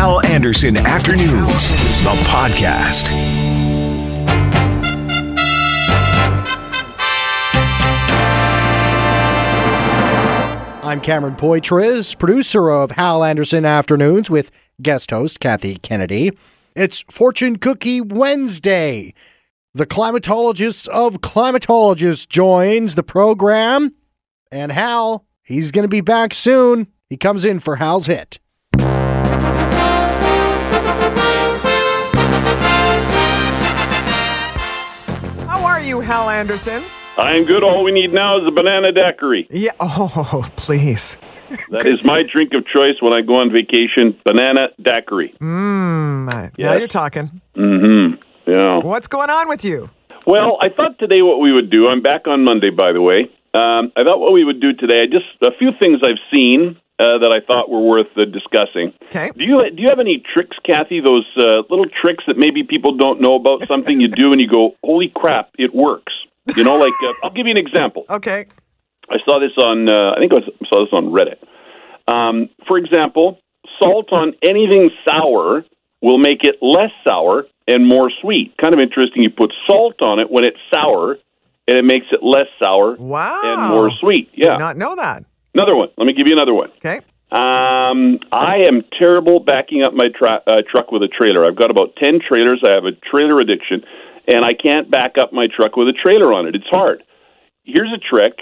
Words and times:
Hal 0.00 0.24
Anderson 0.24 0.78
Afternoons, 0.78 1.68
the 1.68 2.16
podcast. 2.24 3.10
I'm 10.82 11.02
Cameron 11.02 11.36
Poitras, 11.36 12.18
producer 12.18 12.70
of 12.70 12.92
Hal 12.92 13.22
Anderson 13.22 13.66
Afternoons 13.66 14.30
with 14.30 14.50
guest 14.80 15.10
host 15.10 15.38
Kathy 15.38 15.76
Kennedy. 15.76 16.32
It's 16.74 17.04
Fortune 17.10 17.56
Cookie 17.56 18.00
Wednesday. 18.00 19.12
The 19.74 19.84
climatologist 19.84 20.88
of 20.88 21.20
climatologists 21.20 22.26
joins 22.26 22.94
the 22.94 23.02
program. 23.02 23.92
And 24.50 24.72
Hal, 24.72 25.26
he's 25.42 25.70
going 25.70 25.84
to 25.84 25.88
be 25.88 26.00
back 26.00 26.32
soon. 26.32 26.86
He 27.10 27.18
comes 27.18 27.44
in 27.44 27.60
for 27.60 27.76
Hal's 27.76 28.06
hit. 28.06 28.38
You, 35.90 36.00
Hal 36.00 36.30
Anderson? 36.30 36.84
I'm 37.18 37.44
good. 37.44 37.64
All 37.64 37.82
we 37.82 37.90
need 37.90 38.12
now 38.12 38.38
is 38.40 38.46
a 38.46 38.52
banana 38.52 38.92
daiquiri. 38.92 39.48
Yeah. 39.50 39.72
Oh, 39.80 40.44
please. 40.56 41.18
That 41.70 41.84
is 41.84 42.04
my 42.04 42.22
drink 42.22 42.54
of 42.54 42.64
choice 42.64 42.94
when 43.00 43.12
I 43.12 43.22
go 43.22 43.34
on 43.40 43.50
vacation. 43.50 44.16
Banana 44.24 44.68
daiquiri. 44.80 45.34
Mmm. 45.40 46.52
Now 46.58 46.74
you're 46.74 46.86
talking. 46.86 47.40
Mm-hmm. 47.56 48.22
Yeah. 48.48 48.78
What's 48.78 49.08
going 49.08 49.30
on 49.30 49.48
with 49.48 49.64
you? 49.64 49.90
Well, 50.26 50.58
I 50.60 50.68
thought 50.68 50.98
today 51.00 51.22
what 51.22 51.40
we 51.40 51.50
would 51.52 51.70
do. 51.70 51.88
I'm 51.88 52.02
back 52.02 52.28
on 52.28 52.44
Monday, 52.44 52.70
by 52.70 52.92
the 52.92 53.02
way. 53.02 53.22
Um, 53.52 53.90
I 53.96 54.04
thought 54.04 54.20
what 54.20 54.32
we 54.32 54.44
would 54.44 54.60
do 54.60 54.72
today. 54.72 55.02
I 55.02 55.06
just 55.06 55.26
a 55.42 55.50
few 55.58 55.70
things 55.80 55.98
I've 56.06 56.22
seen 56.30 56.76
uh, 57.00 57.18
that 57.18 57.32
I 57.34 57.40
thought 57.46 57.70
were 57.70 57.80
worth 57.80 58.12
uh, 58.16 58.24
discussing. 58.26 58.92
Okay. 59.08 59.30
Do 59.34 59.42
you 59.42 59.56
do 59.74 59.80
you 59.82 59.88
have 59.88 59.98
any 60.00 60.22
tricks, 60.34 60.56
Kathy? 60.68 61.00
Those 61.00 61.26
uh, 61.38 61.62
little 61.70 61.86
tricks 62.02 62.24
that 62.26 62.36
maybe 62.36 62.62
people 62.62 62.96
don't 62.96 63.20
know 63.20 63.34
about 63.36 63.66
something 63.66 63.98
you 64.00 64.08
do, 64.08 64.32
and 64.32 64.40
you 64.40 64.48
go, 64.48 64.76
"Holy 64.84 65.10
crap, 65.14 65.50
it 65.58 65.74
works!" 65.74 66.12
You 66.56 66.64
know, 66.64 66.76
like 66.76 66.92
uh, 67.02 67.12
I'll 67.24 67.30
give 67.30 67.46
you 67.46 67.52
an 67.52 67.58
example. 67.58 68.04
Okay. 68.10 68.46
I 69.08 69.16
saw 69.24 69.40
this 69.40 69.50
on, 69.58 69.88
uh, 69.88 70.12
I 70.16 70.20
think 70.20 70.32
I 70.32 70.38
saw 70.68 70.84
this 70.84 70.92
on 70.92 71.06
Reddit. 71.06 71.40
Um, 72.12 72.48
for 72.68 72.78
example, 72.78 73.40
salt 73.82 74.12
on 74.12 74.34
anything 74.42 74.88
sour 75.08 75.64
will 76.00 76.18
make 76.18 76.44
it 76.44 76.56
less 76.62 76.90
sour 77.06 77.44
and 77.66 77.86
more 77.86 78.10
sweet. 78.22 78.54
Kind 78.60 78.72
of 78.74 78.80
interesting. 78.80 79.22
You 79.22 79.30
put 79.30 79.52
salt 79.68 80.00
on 80.00 80.18
it 80.20 80.30
when 80.30 80.44
it's 80.44 80.58
sour, 80.72 81.16
and 81.66 81.76
it 81.78 81.84
makes 81.84 82.06
it 82.12 82.22
less 82.22 82.46
sour 82.62 82.96
Wow. 82.96 83.40
and 83.42 83.68
more 83.70 83.90
sweet. 84.00 84.30
Yeah. 84.34 84.50
Did 84.50 84.58
not 84.60 84.76
know 84.76 84.94
that. 84.96 85.24
Another 85.54 85.76
one. 85.76 85.88
Let 85.96 86.06
me 86.06 86.12
give 86.12 86.26
you 86.26 86.34
another 86.34 86.54
one. 86.54 86.70
Okay. 86.78 87.00
Um, 87.30 88.18
I 88.32 88.64
am 88.66 88.82
terrible 88.98 89.38
backing 89.38 89.84
up 89.84 89.92
my 89.94 90.08
tra- 90.08 90.42
uh, 90.46 90.62
truck 90.68 90.90
with 90.90 91.02
a 91.02 91.08
trailer. 91.08 91.46
I've 91.46 91.56
got 91.56 91.70
about 91.70 91.94
10 92.02 92.18
trailers. 92.26 92.60
I 92.66 92.72
have 92.72 92.84
a 92.84 92.92
trailer 92.92 93.36
addiction, 93.38 93.82
and 94.26 94.44
I 94.44 94.52
can't 94.52 94.90
back 94.90 95.14
up 95.18 95.32
my 95.32 95.46
truck 95.46 95.76
with 95.76 95.88
a 95.88 95.92
trailer 95.92 96.32
on 96.32 96.48
it. 96.48 96.56
It's 96.56 96.66
hard. 96.70 97.04
Here's 97.62 97.92
a 97.92 97.98
trick 97.98 98.34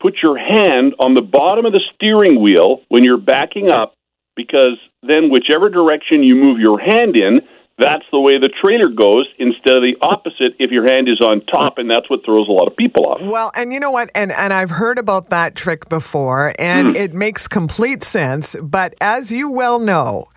put 0.00 0.14
your 0.22 0.38
hand 0.38 0.94
on 1.00 1.14
the 1.14 1.22
bottom 1.22 1.64
of 1.64 1.72
the 1.72 1.82
steering 1.94 2.40
wheel 2.40 2.82
when 2.88 3.02
you're 3.02 3.20
backing 3.20 3.70
up, 3.70 3.94
because 4.36 4.78
then 5.02 5.30
whichever 5.30 5.68
direction 5.70 6.22
you 6.22 6.36
move 6.36 6.58
your 6.60 6.78
hand 6.78 7.16
in, 7.16 7.40
that's 7.78 8.04
the 8.10 8.20
way 8.20 8.38
the 8.38 8.48
trailer 8.64 8.88
goes 8.88 9.26
instead 9.38 9.74
of 9.76 9.82
the 9.82 9.96
opposite 10.00 10.54
if 10.58 10.70
your 10.70 10.86
hand 10.88 11.08
is 11.08 11.20
on 11.20 11.42
top, 11.46 11.78
and 11.78 11.90
that's 11.90 12.08
what 12.08 12.24
throws 12.24 12.48
a 12.48 12.52
lot 12.52 12.66
of 12.68 12.76
people 12.76 13.06
off. 13.06 13.20
Well, 13.20 13.50
and 13.54 13.72
you 13.72 13.80
know 13.80 13.90
what? 13.90 14.10
And 14.14 14.32
and 14.32 14.52
I've 14.52 14.70
heard 14.70 14.98
about 14.98 15.30
that 15.30 15.54
trick 15.54 15.88
before, 15.88 16.54
and 16.58 16.90
Hmm. 16.90 16.96
it 16.96 17.12
makes 17.14 17.46
complete 17.46 18.02
sense. 18.02 18.56
But 18.62 18.94
as 19.00 19.30
you 19.30 19.50
well 19.50 19.78
know, 19.78 20.28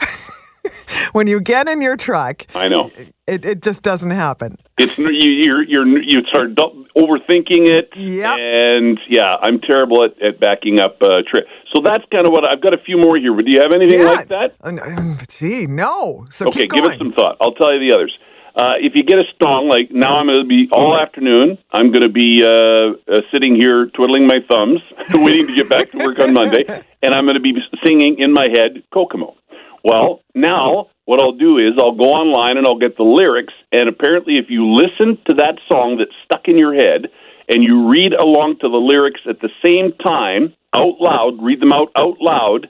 when 1.14 1.28
you 1.28 1.40
get 1.40 1.68
in 1.68 1.82
your 1.82 1.96
truck, 1.96 2.46
I 2.54 2.68
know. 2.68 2.92
it, 3.28 3.46
it 3.46 3.62
just 3.62 3.84
doesn't 3.84 4.12
happen. 4.12 4.58
it's 4.78 4.98
you 4.98 5.08
you're, 5.10 5.64
you're 5.64 5.88
you 6.04 6.22
start 6.28 6.50
overthinking 6.96 7.68
it 7.70 7.90
Yeah, 7.96 8.36
and 8.38 9.00
yeah 9.10 9.36
i'm 9.42 9.60
terrible 9.62 10.04
at, 10.04 10.22
at 10.22 10.40
backing 10.40 10.80
up 10.80 10.98
uh 11.02 11.22
tri- 11.30 11.44
so 11.74 11.82
that's 11.84 12.04
kind 12.12 12.26
of 12.26 12.32
what 12.32 12.44
i've 12.44 12.62
got 12.62 12.74
a 12.74 12.82
few 12.84 12.98
more 12.98 13.18
here 13.18 13.34
but 13.34 13.46
do 13.46 13.52
you 13.52 13.62
have 13.62 13.74
anything 13.74 14.02
yeah. 14.02 14.12
like 14.12 14.28
that 14.28 14.56
Uh, 14.64 14.70
n- 14.70 15.18
Gee, 15.30 15.68
no. 15.68 16.26
So 16.30 16.48
okay 16.48 16.68
give 16.68 16.86
it 16.86 16.98
some 16.98 17.14
thought 17.14 17.38
i'll 17.42 17.54
tell 17.54 17.74
you 17.74 17.80
the 17.80 17.96
others 17.96 18.18
uh, 18.56 18.76
if 18.82 18.94
you 18.94 19.04
get 19.04 19.20
a 19.20 19.24
stong, 19.36 19.70
like 19.70 19.90
now 19.90 20.18
I'm 20.18 20.28
going 20.28 20.42
to 20.42 20.48
be 20.48 20.68
all 20.74 21.00
afternoon, 21.00 21.58
I'm 21.72 21.92
going 21.92 22.02
to 22.02 22.10
be 22.10 22.44
uh, 22.44 22.98
uh, 23.08 23.22
sitting 23.32 23.56
here 23.56 23.86
twiddling 23.96 24.28
my 24.28 24.40
thumbs, 24.50 24.82
waiting 25.14 25.48
to 25.48 25.56
get 25.56 25.70
back 25.70 25.92
to 25.92 25.98
work 25.98 26.20
on 26.20 26.34
Monday, 26.34 26.66
and 27.02 27.14
I'm 27.14 27.24
going 27.24 27.36
to 27.36 27.46
be 27.46 27.54
singing 27.86 28.18
in 28.20 28.34
my 28.34 28.50
head 28.52 28.84
Kokomo. 28.92 29.38
Well, 29.84 30.22
now 30.36 30.90
what 31.06 31.22
I'll 31.22 31.38
do 31.38 31.58
is 31.58 31.74
I'll 31.80 31.96
go 31.96 32.12
online 32.12 32.58
and 32.58 32.68
I'll 32.68 32.80
get 32.80 32.98
the 32.98 33.04
lyrics, 33.04 33.54
and 33.72 33.88
apparently, 33.88 34.38
if 34.38 34.50
you 34.50 34.76
listen 34.76 35.18
to 35.30 35.36
that 35.36 35.56
song 35.72 35.98
that's 35.98 36.12
stuck 36.26 36.50
in 36.50 36.58
your 36.58 36.74
head 36.74 37.08
and 37.50 37.64
you 37.64 37.90
read 37.90 38.14
along 38.14 38.58
to 38.62 38.70
the 38.70 38.78
lyrics 38.78 39.22
at 39.28 39.40
the 39.42 39.50
same 39.66 39.94
time 40.06 40.54
out 40.76 40.96
loud, 41.00 41.42
read 41.42 41.62
them 41.62 41.74
out 41.74 41.90
out 41.98 42.18
loud, 42.22 42.70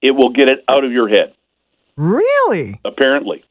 it 0.00 0.12
will 0.12 0.30
get 0.30 0.48
it 0.48 0.60
out 0.70 0.84
of 0.84 0.92
your 0.92 1.08
head. 1.08 1.34
Really? 1.96 2.80
Apparently, 2.84 3.44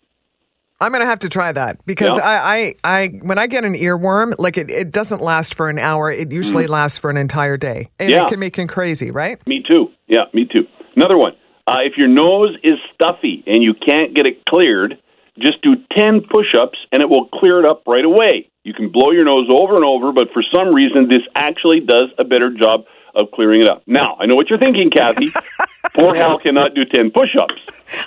I'm 0.80 0.92
gonna 0.92 1.06
have 1.06 1.20
to 1.20 1.30
try 1.30 1.52
that 1.52 1.86
because 1.86 2.18
Yeah. 2.18 2.24
I, 2.24 2.76
I, 2.84 3.02
I, 3.02 3.08
when 3.22 3.38
I 3.38 3.48
get 3.48 3.64
an 3.66 3.74
earworm, 3.76 4.34
like 4.40 4.58
it, 4.58 4.70
it 4.72 4.92
doesn't 4.92 5.22
last 5.22 5.54
for 5.54 5.70
an 5.70 5.78
hour. 5.78 6.12
It 6.12 6.32
usually 6.32 6.68
lasts 6.68 6.98
for 6.98 7.10
an 7.10 7.18
entire 7.18 7.58
day, 7.58 7.90
and. 8.00 8.10
Yeah. 8.10 8.24
it 8.24 8.30
can 8.30 8.40
make 8.40 8.58
you 8.58 8.66
crazy, 8.68 9.12
right? 9.12 9.46
Me 9.46 9.64
too. 9.70 9.90
Yeah, 10.08 10.24
me 10.34 10.46
too. 10.52 10.64
Another 10.96 11.18
one. 11.18 11.34
Uh, 11.68 11.78
if 11.86 11.94
your 11.98 12.08
nose 12.08 12.58
is 12.64 12.80
stuffy 12.96 13.44
and 13.46 13.62
you 13.62 13.74
can't 13.74 14.16
get 14.16 14.28
it 14.28 14.44
cleared, 14.50 14.98
just 15.40 15.62
do 15.62 15.76
10 15.96 16.22
push 16.30 16.48
ups 16.60 16.78
and 16.92 17.02
it 17.02 17.10
will 17.10 17.28
clear 17.28 17.60
it 17.60 17.66
up 17.70 17.84
right 17.88 18.04
away. 18.04 18.50
You 18.64 18.74
can 18.74 18.92
blow 18.92 19.12
your 19.12 19.26
nose 19.26 19.48
over 19.50 19.76
and 19.76 19.84
over, 19.84 20.12
but 20.12 20.28
for 20.34 20.44
some 20.54 20.74
reason, 20.74 21.08
this 21.10 21.24
actually 21.36 21.80
does 21.80 22.10
a 22.20 22.24
better 22.24 22.52
job 22.52 22.86
of 23.16 23.32
clearing 23.34 23.62
it 23.62 23.68
up. 23.68 23.84
Now, 23.88 24.16
I 24.20 24.26
know 24.26 24.36
what 24.36 24.50
you're 24.50 24.60
thinking, 24.60 24.90
Kathy. 24.90 25.32
Poor 25.96 26.16
Hal 26.16 26.40
cannot 26.40 26.76
do 26.76 26.86
10 26.86 27.12
push 27.12 27.36
ups. 27.40 27.54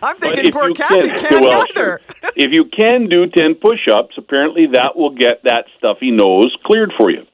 I'm 0.02 0.16
thinking 0.16 0.50
poor 0.52 0.70
Kathy 0.72 1.10
can- 1.10 1.18
can't 1.18 1.44
well, 1.44 1.66
either. 1.68 2.00
if 2.36 2.50
you 2.52 2.64
can 2.74 3.08
do 3.10 3.26
10 3.26 3.56
push 3.56 3.80
ups, 3.92 4.14
apparently 4.16 4.68
that 4.72 4.96
will 4.96 5.14
get 5.14 5.42
that 5.44 5.64
stuffy 5.76 6.10
nose 6.10 6.56
cleared 6.64 6.92
for 6.96 7.10
you. 7.10 7.24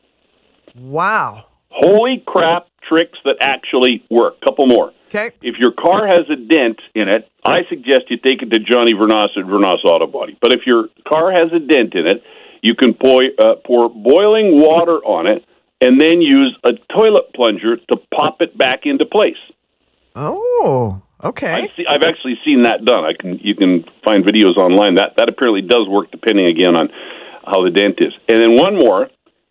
wow. 0.75 1.45
Holy 1.69 2.21
crap, 2.27 2.67
tricks 2.89 3.19
that 3.25 3.37
actually 3.41 4.05
work. 4.11 4.41
Couple 4.41 4.67
more. 4.67 4.93
Okay. 5.09 5.31
If 5.41 5.57
your 5.59 5.71
car 5.73 6.07
has 6.09 6.27
a 6.29 6.37
dent 6.37 6.81
in 6.95 7.09
it, 7.09 7.29
I 7.47 7.61
suggest 7.69 8.11
you 8.11 8.17
take 8.17 8.43
it 8.43 8.51
to 8.51 8.59
Johnny 8.59 8.93
Vernos 8.93 9.37
at 9.37 9.45
Vernos 9.45 9.85
Auto 9.85 10.07
Body. 10.09 10.37
But 10.41 10.53
if 10.53 10.61
your 10.67 10.89
car 11.07 11.31
has 11.31 11.47
a 11.53 11.61
dent 11.61 11.95
in 11.95 12.09
it, 12.09 12.23
you 12.63 12.75
can 12.75 12.95
pour, 12.95 13.23
uh, 13.39 13.55
pour 13.65 13.89
boiling 13.89 14.61
water 14.61 14.99
on 15.05 15.27
it 15.27 15.45
and 15.81 16.01
then 16.01 16.21
use 16.21 16.57
a 16.65 16.73
toilet 16.95 17.33
plunger 17.35 17.77
to 17.77 17.97
pop 18.15 18.41
it 18.41 18.57
back 18.57 18.81
into 18.85 19.07
place. 19.07 19.39
Oh, 20.15 21.03
okay. 21.23 21.53
I've, 21.53 21.71
see, 21.77 21.87
I've 21.89 22.03
actually 22.07 22.39
seen 22.45 22.63
that 22.63 22.85
done. 22.85 23.05
I 23.05 23.13
can 23.19 23.39
you 23.39 23.55
can 23.55 23.85
find 24.05 24.25
videos 24.25 24.57
online. 24.57 24.97
That 24.97 25.15
that 25.17 25.29
apparently 25.29 25.63
does 25.63 25.89
work, 25.89 26.11
depending 26.11 26.47
again 26.47 26.77
on 26.77 26.89
how 27.45 27.65
the 27.65 27.71
dent 27.71 27.99
is. 27.99 28.13
And 28.29 28.43
then 28.43 28.55
one 28.55 28.77
more: 28.77 29.09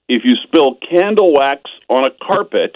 if 0.07 0.23
you 0.23 0.35
spill 0.43 0.75
candle 0.89 1.33
wax 1.33 1.61
on 1.89 2.05
a 2.05 2.11
carpet, 2.25 2.75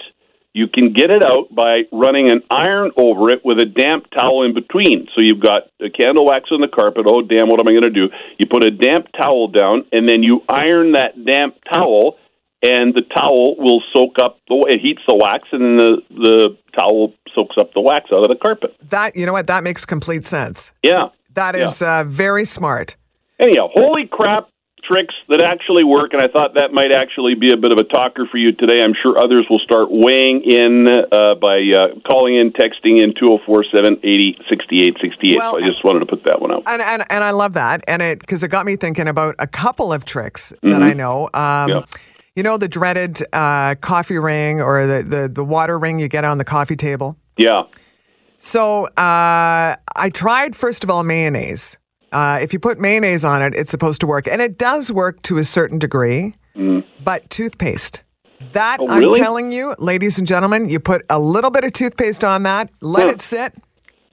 you 0.53 0.67
can 0.67 0.93
get 0.93 1.09
it 1.09 1.23
out 1.25 1.53
by 1.53 1.81
running 1.91 2.29
an 2.29 2.41
iron 2.49 2.91
over 2.95 3.29
it 3.29 3.43
with 3.43 3.59
a 3.59 3.65
damp 3.65 4.05
towel 4.17 4.43
in 4.45 4.53
between. 4.53 5.07
So 5.15 5.21
you've 5.21 5.41
got 5.41 5.63
the 5.79 5.89
candle 5.89 6.25
wax 6.25 6.49
on 6.51 6.61
the 6.61 6.67
carpet. 6.67 7.05
Oh 7.07 7.21
damn! 7.21 7.49
What 7.49 7.59
am 7.59 7.67
I 7.67 7.71
going 7.71 7.83
to 7.83 7.89
do? 7.89 8.09
You 8.37 8.45
put 8.45 8.63
a 8.63 8.71
damp 8.71 9.07
towel 9.19 9.47
down, 9.47 9.85
and 9.91 10.07
then 10.07 10.21
you 10.23 10.41
iron 10.47 10.93
that 10.93 11.25
damp 11.25 11.55
towel. 11.71 12.17
And 12.65 12.93
the 12.95 13.01
towel 13.01 13.57
will 13.57 13.83
soak 13.93 14.15
up 14.23 14.39
the 14.47 14.55
it 14.69 14.79
heats 14.79 15.01
the 15.05 15.15
wax, 15.15 15.49
and 15.51 15.61
then 15.61 15.77
the 15.77 16.01
the 16.09 16.57
towel 16.79 17.13
soaks 17.35 17.57
up 17.59 17.73
the 17.73 17.81
wax 17.81 18.09
out 18.13 18.21
of 18.23 18.29
the 18.29 18.37
carpet. 18.41 18.75
that 18.89 19.15
you 19.17 19.25
know 19.25 19.33
what? 19.33 19.47
That 19.47 19.63
makes 19.63 19.85
complete 19.85 20.25
sense. 20.25 20.71
Yeah. 20.81 21.09
That 21.33 21.55
is 21.55 21.81
uh, 21.81 22.03
very 22.05 22.45
smart. 22.45 22.95
Anyhow, 23.39 23.69
holy 23.73 24.07
crap 24.07 24.47
tricks 24.83 25.13
that 25.29 25.41
actually 25.43 25.83
work, 25.83 26.13
and 26.13 26.21
I 26.21 26.27
thought 26.27 26.55
that 26.55 26.73
might 26.73 26.91
actually 26.91 27.35
be 27.35 27.51
a 27.51 27.57
bit 27.57 27.71
of 27.71 27.77
a 27.77 27.83
talker 27.83 28.27
for 28.29 28.37
you 28.37 28.51
today. 28.51 28.83
I'm 28.83 28.93
sure 29.01 29.17
others 29.17 29.45
will 29.49 29.59
start 29.59 29.87
weighing 29.89 30.41
in 30.43 30.87
uh, 30.87 31.35
by 31.35 31.61
uh, 31.75 31.99
calling 32.07 32.35
in, 32.35 32.51
texting 32.51 32.99
in 32.99 33.13
204 33.13 33.65
780 33.73 34.37
6868. 34.49 35.37
Well, 35.37 35.53
So 35.53 35.57
I 35.57 35.67
just 35.67 35.83
wanted 35.83 35.99
to 35.99 36.05
put 36.05 36.23
that 36.25 36.41
one 36.41 36.51
out. 36.51 36.63
And, 36.67 36.81
and 36.81 37.03
and 37.09 37.23
I 37.23 37.31
love 37.31 37.53
that, 37.53 37.83
and 37.87 38.01
it 38.01 38.19
because 38.19 38.43
it 38.43 38.49
got 38.49 38.65
me 38.65 38.75
thinking 38.75 39.07
about 39.07 39.35
a 39.39 39.47
couple 39.47 39.91
of 39.93 40.05
tricks 40.05 40.53
that 40.61 40.81
I 40.83 40.93
know. 40.93 41.25
Um, 41.33 41.43
Mm-hmm. 41.43 41.69
Yeah. 41.69 41.99
You 42.35 42.41
know 42.41 42.57
the 42.57 42.67
dreaded 42.67 43.21
uh, 43.31 43.75
coffee 43.75 44.17
ring 44.17 44.59
or 44.59 44.87
the, 44.87 45.03
the 45.03 45.29
the 45.29 45.43
water 45.43 45.77
ring 45.77 45.99
you 45.99 46.07
get 46.07 46.25
on 46.25 46.39
the 46.39 46.43
coffee 46.43 46.75
table. 46.75 47.15
Yeah. 47.37 47.63
So 48.39 48.85
uh, 48.85 49.75
I 49.95 50.09
tried 50.13 50.55
first 50.55 50.83
of 50.83 50.89
all 50.89 51.03
mayonnaise. 51.03 51.77
Uh, 52.13 52.37
if 52.41 52.53
you 52.53 52.59
put 52.59 52.79
mayonnaise 52.79 53.25
on 53.25 53.41
it, 53.41 53.53
it's 53.55 53.71
supposed 53.71 53.99
to 54.01 54.07
work, 54.07 54.27
and 54.27 54.41
it 54.41 54.57
does 54.57 54.91
work 54.91 55.21
to 55.23 55.37
a 55.39 55.43
certain 55.43 55.79
degree. 55.79 56.35
But 57.03 57.29
toothpaste. 57.29 58.03
That 58.53 58.79
Mm. 58.79 58.85
Oh, 58.87 58.91
I'm 58.91 59.13
telling 59.13 59.51
you, 59.51 59.73
ladies 59.79 60.19
and 60.19 60.27
gentlemen, 60.27 60.69
you 60.69 60.79
put 60.79 61.03
a 61.09 61.19
little 61.19 61.49
bit 61.49 61.63
of 61.63 61.73
toothpaste 61.73 62.23
on 62.23 62.43
that, 62.43 62.69
let 62.81 63.07
it 63.09 63.21
sit. 63.21 63.53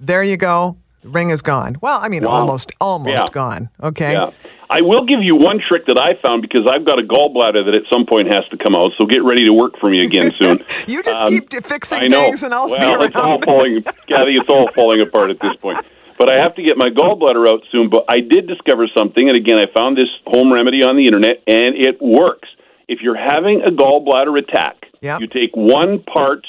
There 0.01 0.23
you 0.23 0.37
go. 0.37 0.77
Ring 1.05 1.31
is 1.31 1.43
gone. 1.43 1.77
Well, 1.81 1.99
I 2.03 2.09
mean, 2.09 2.25
Wow. 2.25 2.31
almost, 2.33 2.71
almost 2.81 3.17
Yeah. 3.19 3.25
gone. 3.33 3.69
Okay. 3.83 4.13
Yeah. 4.13 4.31
I 4.69 4.83
will 4.83 5.05
give 5.05 5.23
you 5.23 5.35
one 5.35 5.59
trick 5.67 5.87
that 5.87 5.99
I 5.99 6.15
found 6.27 6.43
because 6.43 6.67
I've 6.71 6.85
got 6.85 6.99
a 6.99 7.03
gallbladder 7.03 7.65
that 7.65 7.75
at 7.75 7.83
some 7.93 8.07
point 8.07 8.33
has 8.33 8.45
to 8.51 8.57
come 8.57 8.75
out. 8.77 8.93
So 8.99 9.05
get 9.07 9.23
ready 9.25 9.45
to 9.47 9.53
work 9.53 9.79
for 9.81 9.91
me 9.91 10.01
again 10.03 10.33
soon. 10.41 10.63
You 10.87 11.03
just 11.03 11.23
Um, 11.23 11.29
keep 11.29 11.51
fixing 11.65 12.11
things, 12.11 12.43
and 12.43 12.53
I'll 12.55 12.69
well, 12.71 12.79
be 12.81 12.85
around. 12.87 13.05
it's 13.05 13.17
all 13.17 13.41
falling, 13.45 13.83
Kathy. 14.09 14.37
It's 14.37 14.49
all 14.49 14.69
falling 14.75 15.01
apart 15.01 15.31
at 15.31 15.41
this 15.41 15.55
point. 15.57 15.79
But 16.21 16.31
I 16.31 16.37
have 16.43 16.55
to 16.57 16.63
get 16.63 16.77
my 16.77 16.91
gallbladder 16.91 17.49
out 17.49 17.63
soon. 17.73 17.89
But 17.89 18.05
I 18.07 18.21
did 18.21 18.47
discover 18.47 18.87
something, 18.95 19.27
and 19.27 19.39
again, 19.39 19.57
I 19.59 19.65
found 19.75 19.97
this 19.97 20.11
home 20.27 20.53
remedy 20.53 20.85
on 20.85 20.95
the 20.97 21.07
internet, 21.07 21.43
and 21.49 21.75
it 21.75 21.97
works. 21.99 22.47
If 22.89 23.01
you're 23.01 23.17
having 23.17 23.63
a 23.67 23.71
gallbladder 23.71 24.39
attack, 24.39 24.77
Yep. 25.01 25.21
you 25.23 25.27
take 25.29 25.57
one 25.57 26.03
part 26.03 26.47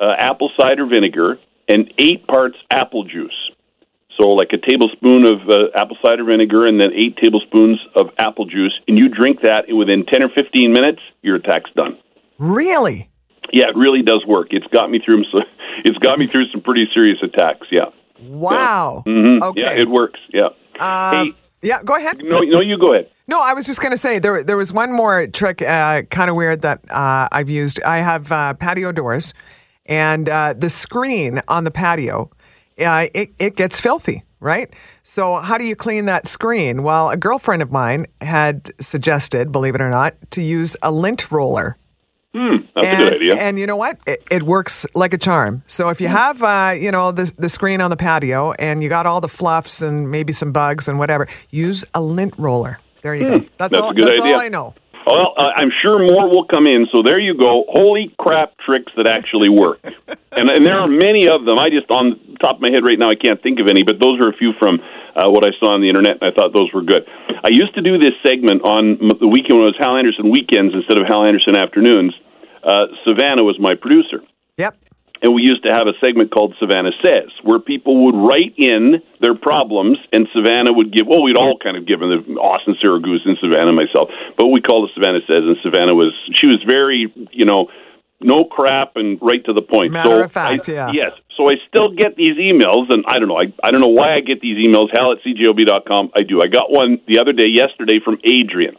uh, 0.00 0.12
apple 0.16 0.52
cider 0.60 0.86
vinegar 0.86 1.38
and 1.68 1.92
eight 1.98 2.28
parts 2.28 2.56
apple 2.70 3.02
juice. 3.02 3.34
So, 4.20 4.28
like 4.28 4.50
a 4.52 4.58
tablespoon 4.58 5.26
of 5.26 5.48
uh, 5.50 5.74
apple 5.74 5.96
cider 6.04 6.22
vinegar 6.22 6.66
and 6.66 6.80
then 6.80 6.92
eight 6.92 7.16
tablespoons 7.16 7.80
of 7.96 8.10
apple 8.18 8.44
juice, 8.46 8.78
and 8.86 8.96
you 8.96 9.08
drink 9.08 9.40
that, 9.42 9.68
and 9.68 9.76
within 9.76 10.06
10 10.06 10.22
or 10.22 10.28
15 10.28 10.72
minutes, 10.72 11.00
your 11.22 11.36
attack's 11.36 11.70
done. 11.74 11.98
Really? 12.38 13.10
Yeah, 13.52 13.70
it 13.70 13.76
really 13.76 14.02
does 14.02 14.24
work. 14.28 14.48
It's 14.50 14.66
got 14.68 14.90
me 14.92 15.00
through 15.04 15.24
some, 15.32 15.40
it's 15.84 15.98
got 15.98 16.20
me 16.20 16.28
through 16.28 16.50
some 16.52 16.60
pretty 16.60 16.86
serious 16.94 17.18
attacks. 17.20 17.66
Yeah. 17.72 17.86
Wow. 18.20 19.02
hmm 19.06 19.42
Okay. 19.42 19.60
Yeah, 19.62 19.70
it 19.72 19.88
works. 19.88 20.20
Yeah. 20.32 20.48
Uh, 20.78 21.24
hey, 21.24 21.32
yeah, 21.62 21.82
go 21.82 21.94
ahead. 21.96 22.18
no, 22.22 22.40
no, 22.40 22.60
you 22.60 22.78
go 22.78 22.92
ahead. 22.94 23.10
No, 23.26 23.42
I 23.42 23.52
was 23.52 23.66
just 23.66 23.80
going 23.80 23.90
to 23.90 23.96
say 23.96 24.18
there 24.18 24.42
there 24.44 24.56
was 24.56 24.72
one 24.72 24.92
more 24.92 25.26
trick, 25.26 25.60
uh, 25.62 26.02
kind 26.02 26.30
of 26.30 26.36
weird 26.36 26.62
that 26.62 26.80
uh, 26.90 27.28
I've 27.32 27.48
used. 27.50 27.82
I 27.82 27.98
have 27.98 28.30
uh, 28.32 28.54
patio 28.54 28.92
doors, 28.92 29.34
and 29.86 30.28
uh, 30.28 30.54
the 30.56 30.70
screen 30.70 31.40
on 31.48 31.64
the 31.64 31.70
patio, 31.70 32.30
uh, 32.78 33.06
it 33.14 33.30
it 33.38 33.56
gets 33.56 33.80
filthy, 33.80 34.22
right? 34.40 34.72
So 35.02 35.36
how 35.36 35.58
do 35.58 35.64
you 35.64 35.74
clean 35.74 36.04
that 36.06 36.26
screen? 36.26 36.82
Well, 36.82 37.10
a 37.10 37.16
girlfriend 37.16 37.62
of 37.62 37.70
mine 37.72 38.06
had 38.20 38.70
suggested, 38.80 39.50
believe 39.50 39.74
it 39.74 39.80
or 39.80 39.90
not, 39.90 40.14
to 40.32 40.42
use 40.42 40.76
a 40.82 40.90
lint 40.90 41.30
roller. 41.30 41.76
That's 42.74 42.86
and, 42.86 43.02
a 43.02 43.04
good 43.04 43.14
idea. 43.14 43.34
And 43.36 43.58
you 43.58 43.66
know 43.66 43.76
what? 43.76 43.98
It, 44.06 44.22
it 44.30 44.42
works 44.42 44.86
like 44.94 45.12
a 45.12 45.18
charm. 45.18 45.62
So 45.66 45.88
if 45.88 46.00
you 46.00 46.08
have, 46.08 46.42
uh, 46.42 46.74
you 46.78 46.90
know, 46.90 47.12
the 47.12 47.32
the 47.38 47.48
screen 47.48 47.80
on 47.80 47.90
the 47.90 47.96
patio 47.96 48.52
and 48.52 48.82
you 48.82 48.88
got 48.88 49.06
all 49.06 49.20
the 49.20 49.28
fluffs 49.28 49.82
and 49.82 50.10
maybe 50.10 50.32
some 50.32 50.52
bugs 50.52 50.88
and 50.88 50.98
whatever, 50.98 51.28
use 51.50 51.84
a 51.94 52.00
lint 52.00 52.34
roller. 52.38 52.78
There 53.02 53.14
you 53.14 53.24
go. 53.24 53.30
That's, 53.30 53.42
Hmm. 53.42 53.46
That's 53.58 53.74
all. 53.74 53.90
a 53.90 53.94
good 53.94 54.06
that's 54.08 54.20
idea. 54.20 54.34
all 54.34 54.40
I 54.40 54.48
know. 54.48 54.74
Well, 55.06 55.32
uh, 55.38 55.56
I'm 55.56 55.70
sure 55.80 55.98
more 55.98 56.28
will 56.28 56.44
come 56.44 56.66
in. 56.66 56.86
So 56.92 57.00
there 57.02 57.18
you 57.18 57.32
go. 57.34 57.64
Holy 57.68 58.14
crap 58.18 58.52
tricks 58.58 58.92
that 58.96 59.08
actually 59.08 59.48
work. 59.48 59.80
and, 60.32 60.50
and 60.50 60.66
there 60.66 60.78
are 60.78 60.86
many 60.86 61.28
of 61.28 61.46
them. 61.46 61.58
I 61.58 61.70
just, 61.70 61.90
on 61.90 62.20
the 62.28 62.36
top 62.44 62.56
of 62.56 62.60
my 62.60 62.68
head 62.70 62.84
right 62.84 62.98
now, 62.98 63.08
I 63.08 63.14
can't 63.14 63.40
think 63.42 63.58
of 63.58 63.68
any, 63.68 63.82
but 63.84 63.96
those 64.00 64.20
are 64.20 64.28
a 64.28 64.36
few 64.36 64.52
from 64.60 64.80
uh, 65.16 65.30
what 65.30 65.46
I 65.46 65.56
saw 65.58 65.72
on 65.72 65.80
the 65.80 65.88
internet, 65.88 66.20
and 66.20 66.28
I 66.28 66.32
thought 66.36 66.52
those 66.52 66.68
were 66.74 66.82
good. 66.82 67.08
I 67.42 67.48
used 67.48 67.74
to 67.76 67.80
do 67.80 67.96
this 67.96 68.12
segment 68.20 68.60
on 68.68 69.00
the 69.18 69.26
weekend 69.28 69.56
when 69.56 69.64
it 69.64 69.72
was 69.72 69.80
Hal 69.80 69.96
Anderson 69.96 70.28
weekends 70.30 70.74
instead 70.74 70.98
of 70.98 71.08
Hal 71.08 71.24
Anderson 71.24 71.56
afternoons. 71.56 72.12
Uh, 72.68 72.86
Savannah 73.08 73.42
was 73.42 73.56
my 73.58 73.74
producer 73.74 74.20
Yep. 74.58 74.76
and 75.22 75.34
we 75.34 75.42
used 75.42 75.62
to 75.64 75.72
have 75.72 75.86
a 75.88 75.94
segment 76.04 76.30
called 76.30 76.54
Savannah 76.60 76.92
Says, 77.02 77.30
where 77.42 77.58
people 77.58 78.04
would 78.04 78.14
write 78.28 78.54
in 78.58 79.00
their 79.20 79.34
problems, 79.34 79.96
and 80.12 80.28
Savannah 80.36 80.72
would 80.72 80.92
give. 80.92 81.06
Well, 81.06 81.22
we'd 81.22 81.38
all 81.38 81.56
kind 81.58 81.76
of 81.76 81.86
given 81.86 82.10
the 82.10 82.20
Austin 82.38 82.76
Syracuse 82.80 83.22
and 83.24 83.38
Savannah 83.40 83.72
myself, 83.72 84.10
but 84.36 84.48
we 84.48 84.60
called 84.60 84.90
it 84.90 84.94
Savannah 84.94 85.24
Says, 85.26 85.42
and 85.48 85.56
Savannah 85.62 85.94
was 85.94 86.12
she 86.36 86.46
was 86.46 86.60
very 86.68 87.10
you 87.32 87.46
know 87.46 87.68
no 88.20 88.44
crap 88.44 88.96
and 88.96 89.18
right 89.22 89.44
to 89.44 89.52
the 89.52 89.62
point. 89.62 89.92
Matter 89.92 90.10
so 90.10 90.24
of 90.24 90.32
fact, 90.32 90.68
I, 90.68 90.72
yeah. 90.72 90.90
Yes. 90.92 91.12
So 91.36 91.50
I 91.50 91.54
still 91.68 91.94
get 91.94 92.16
these 92.16 92.36
emails, 92.36 92.90
and 92.90 93.04
I 93.06 93.18
don't 93.18 93.28
know. 93.28 93.38
I, 93.38 93.52
I 93.62 93.70
don't 93.70 93.80
know 93.80 93.94
why 93.94 94.14
I 94.14 94.20
get 94.20 94.40
these 94.40 94.58
emails. 94.58 94.88
Hal 94.92 95.12
at 95.12 95.18
cjob.com. 95.22 96.10
I 96.14 96.22
do. 96.22 96.40
I 96.42 96.48
got 96.48 96.70
one 96.70 97.00
the 97.06 97.20
other 97.20 97.32
day, 97.32 97.46
yesterday, 97.46 98.00
from 98.04 98.18
Adrian. 98.24 98.74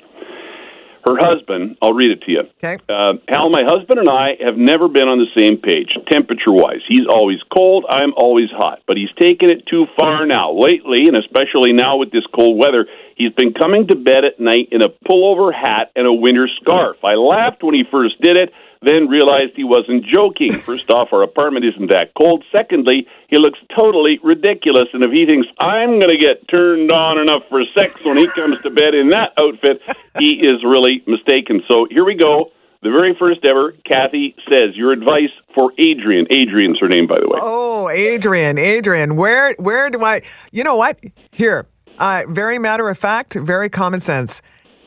Her 1.06 1.16
husband, 1.18 1.78
I'll 1.82 1.94
read 1.94 2.12
it 2.12 2.22
to 2.24 2.32
you. 2.32 2.44
Okay. 2.62 2.78
Uh, 2.90 3.14
Hal, 3.30 3.50
my 3.50 3.64
husband 3.64 4.00
and 4.00 4.10
I 4.10 4.36
have 4.46 4.58
never 4.58 4.88
been 4.88 5.08
on 5.08 5.18
the 5.18 5.32
same 5.38 5.58
page, 5.58 5.90
temperature 6.12 6.52
wise. 6.52 6.84
He's 6.88 7.08
always 7.10 7.40
cold, 7.56 7.86
I'm 7.90 8.14
always 8.16 8.50
hot. 8.52 8.82
But 8.86 8.98
he's 8.98 9.12
taken 9.20 9.50
it 9.50 9.66
too 9.66 9.86
far 9.98 10.26
now. 10.26 10.52
Lately, 10.52 11.08
and 11.08 11.16
especially 11.16 11.72
now 11.74 11.98
with 11.98 12.12
this 12.12 12.26
cold 12.36 12.60
weather, 12.60 12.86
he's 13.16 13.32
been 13.34 13.54
coming 13.54 13.88
to 13.88 13.96
bed 13.96 14.26
at 14.26 14.40
night 14.40 14.70
in 14.72 14.82
a 14.82 14.90
pullover 15.08 15.54
hat 15.54 15.92
and 15.96 16.06
a 16.08 16.14
winter 16.14 16.50
scarf. 16.62 16.98
I 17.04 17.16
laughed 17.16 17.64
when 17.64 17.76
he 17.76 17.84
first 17.90 18.20
did 18.22 18.38
it, 18.38 18.52
then 18.82 19.08
realized 19.08 19.54
he 19.56 19.64
wasn't 19.64 20.06
joking. 20.06 20.52
First 20.60 20.90
off, 20.90 21.10
our 21.12 21.24
apartment 21.24 21.66
isn't 21.66 21.92
that 21.92 22.14
cold. 22.18 22.44
Secondly, 22.56 23.08
he 23.28 23.38
looks 23.38 23.60
totally 23.78 24.20
ridiculous. 24.24 24.88
And 24.94 25.04
if 25.04 25.12
he 25.12 25.26
thinks 25.26 25.48
I'm 25.60 26.00
going 26.00 26.10
to 26.10 26.18
get 26.18 26.48
turned 26.48 26.92
on 26.92 27.20
enough 27.20 27.44
for 27.50 27.62
sex 27.76 28.04
when 28.04 28.18
he 28.18 28.28
comes 28.28 28.62
to 28.62 28.70
bed 28.70 28.96
in 28.96 29.10
that 29.10 29.34
outfit, 29.38 29.82
he 30.18 30.40
is 30.40 30.64
really 30.64 31.04
mistaken. 31.06 31.62
So 31.68 31.88
here 31.90 32.06
we 32.06 32.16
go. 32.16 32.52
The 32.82 32.90
very 32.90 33.14
first 33.20 33.42
ever, 33.46 33.74
Kathy 33.86 34.36
says, 34.50 34.76
your 34.76 34.94
advice 34.94 35.36
for 35.54 35.74
Adrian. 35.78 36.28
Adrian's 36.32 36.80
her 36.80 36.88
name, 36.88 37.08
by 37.08 37.16
the 37.20 37.28
way. 37.28 37.40
Oh, 37.42 37.90
Adrian, 37.90 38.58
Adrian, 38.58 39.18
where 39.18 39.54
where 39.60 39.90
do 39.90 40.02
I? 40.06 40.22
You 40.54 40.64
know 40.64 40.78
what? 40.78 40.98
Here, 41.32 41.68
uh, 41.98 42.24
very 42.30 42.58
matter 42.58 42.88
of 42.88 42.98
fact, 42.98 43.34
very 43.34 43.70
common 43.70 44.00
sense. 44.00 44.42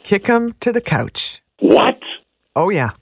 Kick 0.05 0.27
him 0.27 0.55
to 0.61 0.73
the 0.73 0.81
couch. 0.81 1.43
What? 1.59 2.00
Oh 2.56 2.71
yeah. 2.71 2.93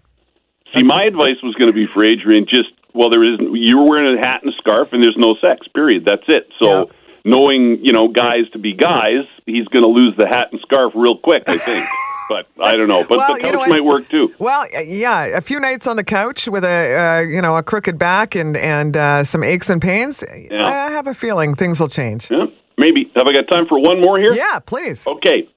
See, 0.74 0.82
my 0.82 1.04
advice 1.04 1.36
was 1.42 1.54
going 1.54 1.70
to 1.70 1.74
be 1.74 1.86
for 1.86 2.04
Adrian. 2.04 2.46
Just 2.46 2.70
well, 2.94 3.10
there 3.10 3.24
isn't. 3.24 3.54
You're 3.56 3.88
wearing 3.88 4.18
a 4.18 4.20
hat 4.20 4.42
and 4.42 4.52
a 4.52 4.56
scarf, 4.56 4.88
and 4.92 5.02
there's 5.02 5.16
no 5.16 5.34
sex. 5.40 5.66
Period. 5.74 6.04
That's 6.04 6.24
it. 6.28 6.48
So, 6.60 6.68
Yeah. 6.70 6.84
knowing 7.24 7.84
you 7.84 7.92
know 7.92 8.08
guys 8.08 8.48
to 8.52 8.58
be 8.58 8.72
guys, 8.74 9.24
he's 9.46 9.66
going 9.68 9.84
to 9.84 9.90
lose 9.90 10.14
the 10.16 10.26
hat 10.26 10.48
and 10.52 10.60
scarf 10.60 10.92
real 10.94 11.16
quick. 11.18 11.44
I 11.46 11.58
think. 11.58 11.84
but 12.28 12.46
I 12.62 12.76
don't 12.76 12.88
know. 12.88 13.04
But 13.08 13.18
Well, 13.18 13.34
the 13.34 13.46
you 13.46 13.52
know 13.52 13.58
couch 13.60 13.68
might 13.68 13.84
work 13.84 14.08
too. 14.10 14.32
Well, 14.38 14.66
yeah, 14.84 15.24
a 15.26 15.40
few 15.40 15.58
nights 15.60 15.86
on 15.86 15.96
the 15.96 16.04
couch 16.04 16.46
with 16.48 16.64
a 16.64 16.96
uh, 16.96 17.20
you 17.20 17.42
know 17.42 17.56
a 17.56 17.62
crooked 17.62 17.98
back 17.98 18.34
and 18.34 18.56
and 18.56 18.96
uh, 18.96 19.24
some 19.24 19.42
aches 19.42 19.68
and 19.70 19.82
pains. 19.82 20.22
I 20.24 20.90
have 20.90 21.06
a 21.06 21.14
feeling 21.14 21.54
things 21.54 21.80
will 21.80 21.88
change. 21.88 22.30
Yeah, 22.30 22.46
maybe. 22.78 23.10
Have 23.16 23.26
I 23.26 23.32
got 23.32 23.48
time 23.48 23.66
for 23.66 23.80
one 23.80 24.00
more 24.00 24.18
here? 24.18 24.32
Yeah, 24.32 24.58
please. 24.60 25.06
Okay. 25.06 25.48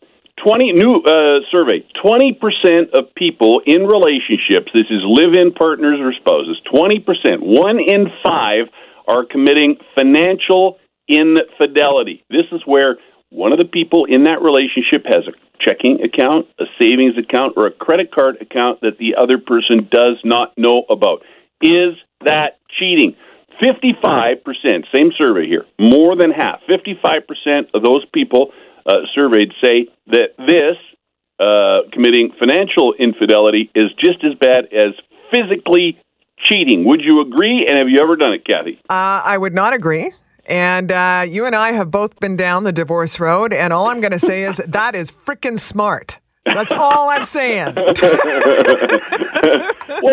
20 0.44 0.74
new 0.74 1.02
uh, 1.06 1.40
survey. 1.52 1.86
20% 2.04 2.98
of 2.98 3.14
people 3.16 3.62
in 3.66 3.86
relationships 3.86 4.72
this 4.74 4.90
is 4.90 5.02
live-in 5.06 5.54
partners 5.54 6.00
or 6.02 6.14
spouses 6.14 6.60
20% 6.74 7.06
one 7.40 7.80
in 7.80 8.08
five 8.26 8.68
are 9.08 9.26
committing 9.26 9.78
financial 9.98 10.80
infidelity. 11.08 12.24
This 12.30 12.48
is 12.52 12.62
where 12.66 12.98
one 13.30 13.52
of 13.52 13.60
the 13.60 13.66
people 13.66 14.06
in 14.06 14.24
that 14.24 14.42
relationship 14.42 15.06
has 15.06 15.28
a 15.28 15.34
checking 15.60 16.00
account 16.04 16.48
a 16.60 16.66
savings 16.82 17.16
account 17.18 17.54
or 17.56 17.68
a 17.68 17.72
credit 17.72 18.12
card 18.14 18.38
account 18.42 18.82
that 18.82 18.98
the 18.98 19.16
other 19.16 19.38
person 19.38 19.88
does 19.92 20.18
not 20.24 20.54
know 20.58 20.84
about. 20.90 21.24
Is 21.62 21.96
that 22.26 22.60
cheating? 22.80 23.16
55%, 23.62 24.42
same 24.94 25.12
survey 25.18 25.48
here, 25.48 25.66
more 25.80 26.16
than 26.16 26.32
half, 26.32 26.60
55% 26.68 27.70
of 27.74 27.84
those 27.84 28.04
people 28.14 28.52
uh, 28.86 28.98
surveyed 29.16 29.52
say 29.64 29.88
that 30.08 30.36
this, 30.38 30.78
uh, 31.40 31.90
committing 31.92 32.32
financial 32.40 32.94
infidelity, 32.94 33.70
is 33.76 33.92
just 34.00 34.24
as 34.24 34.34
bad 34.40 34.66
as 34.74 34.94
physically 35.32 36.00
cheating. 36.38 36.86
Would 36.86 37.02
you 37.02 37.22
agree? 37.22 37.66
And 37.68 37.78
have 37.78 37.90
you 37.90 38.00
ever 38.02 38.16
done 38.16 38.34
it, 38.34 38.46
Kathy? 38.46 38.80
Uh, 38.90 39.22
I 39.24 39.38
would 39.38 39.54
not 39.54 39.74
agree. 39.74 40.14
And 40.46 40.92
uh, 40.92 41.26
you 41.28 41.46
and 41.46 41.56
I 41.56 41.72
have 41.72 41.90
both 41.90 42.20
been 42.20 42.36
down 42.36 42.66
the 42.66 42.74
divorce 42.74 43.20
road, 43.20 43.54
and 43.54 43.72
all 43.72 43.88
I'm 43.88 44.02
going 44.02 44.12
to 44.12 44.20
say 44.20 44.44
is 44.44 44.58
that 44.68 44.96
is 44.96 45.10
freaking 45.12 45.60
smart. 45.60 46.20
That's 46.46 46.74
all 46.74 47.10
I'm 47.10 47.24
saying. 47.24 47.74
well, 47.76 47.86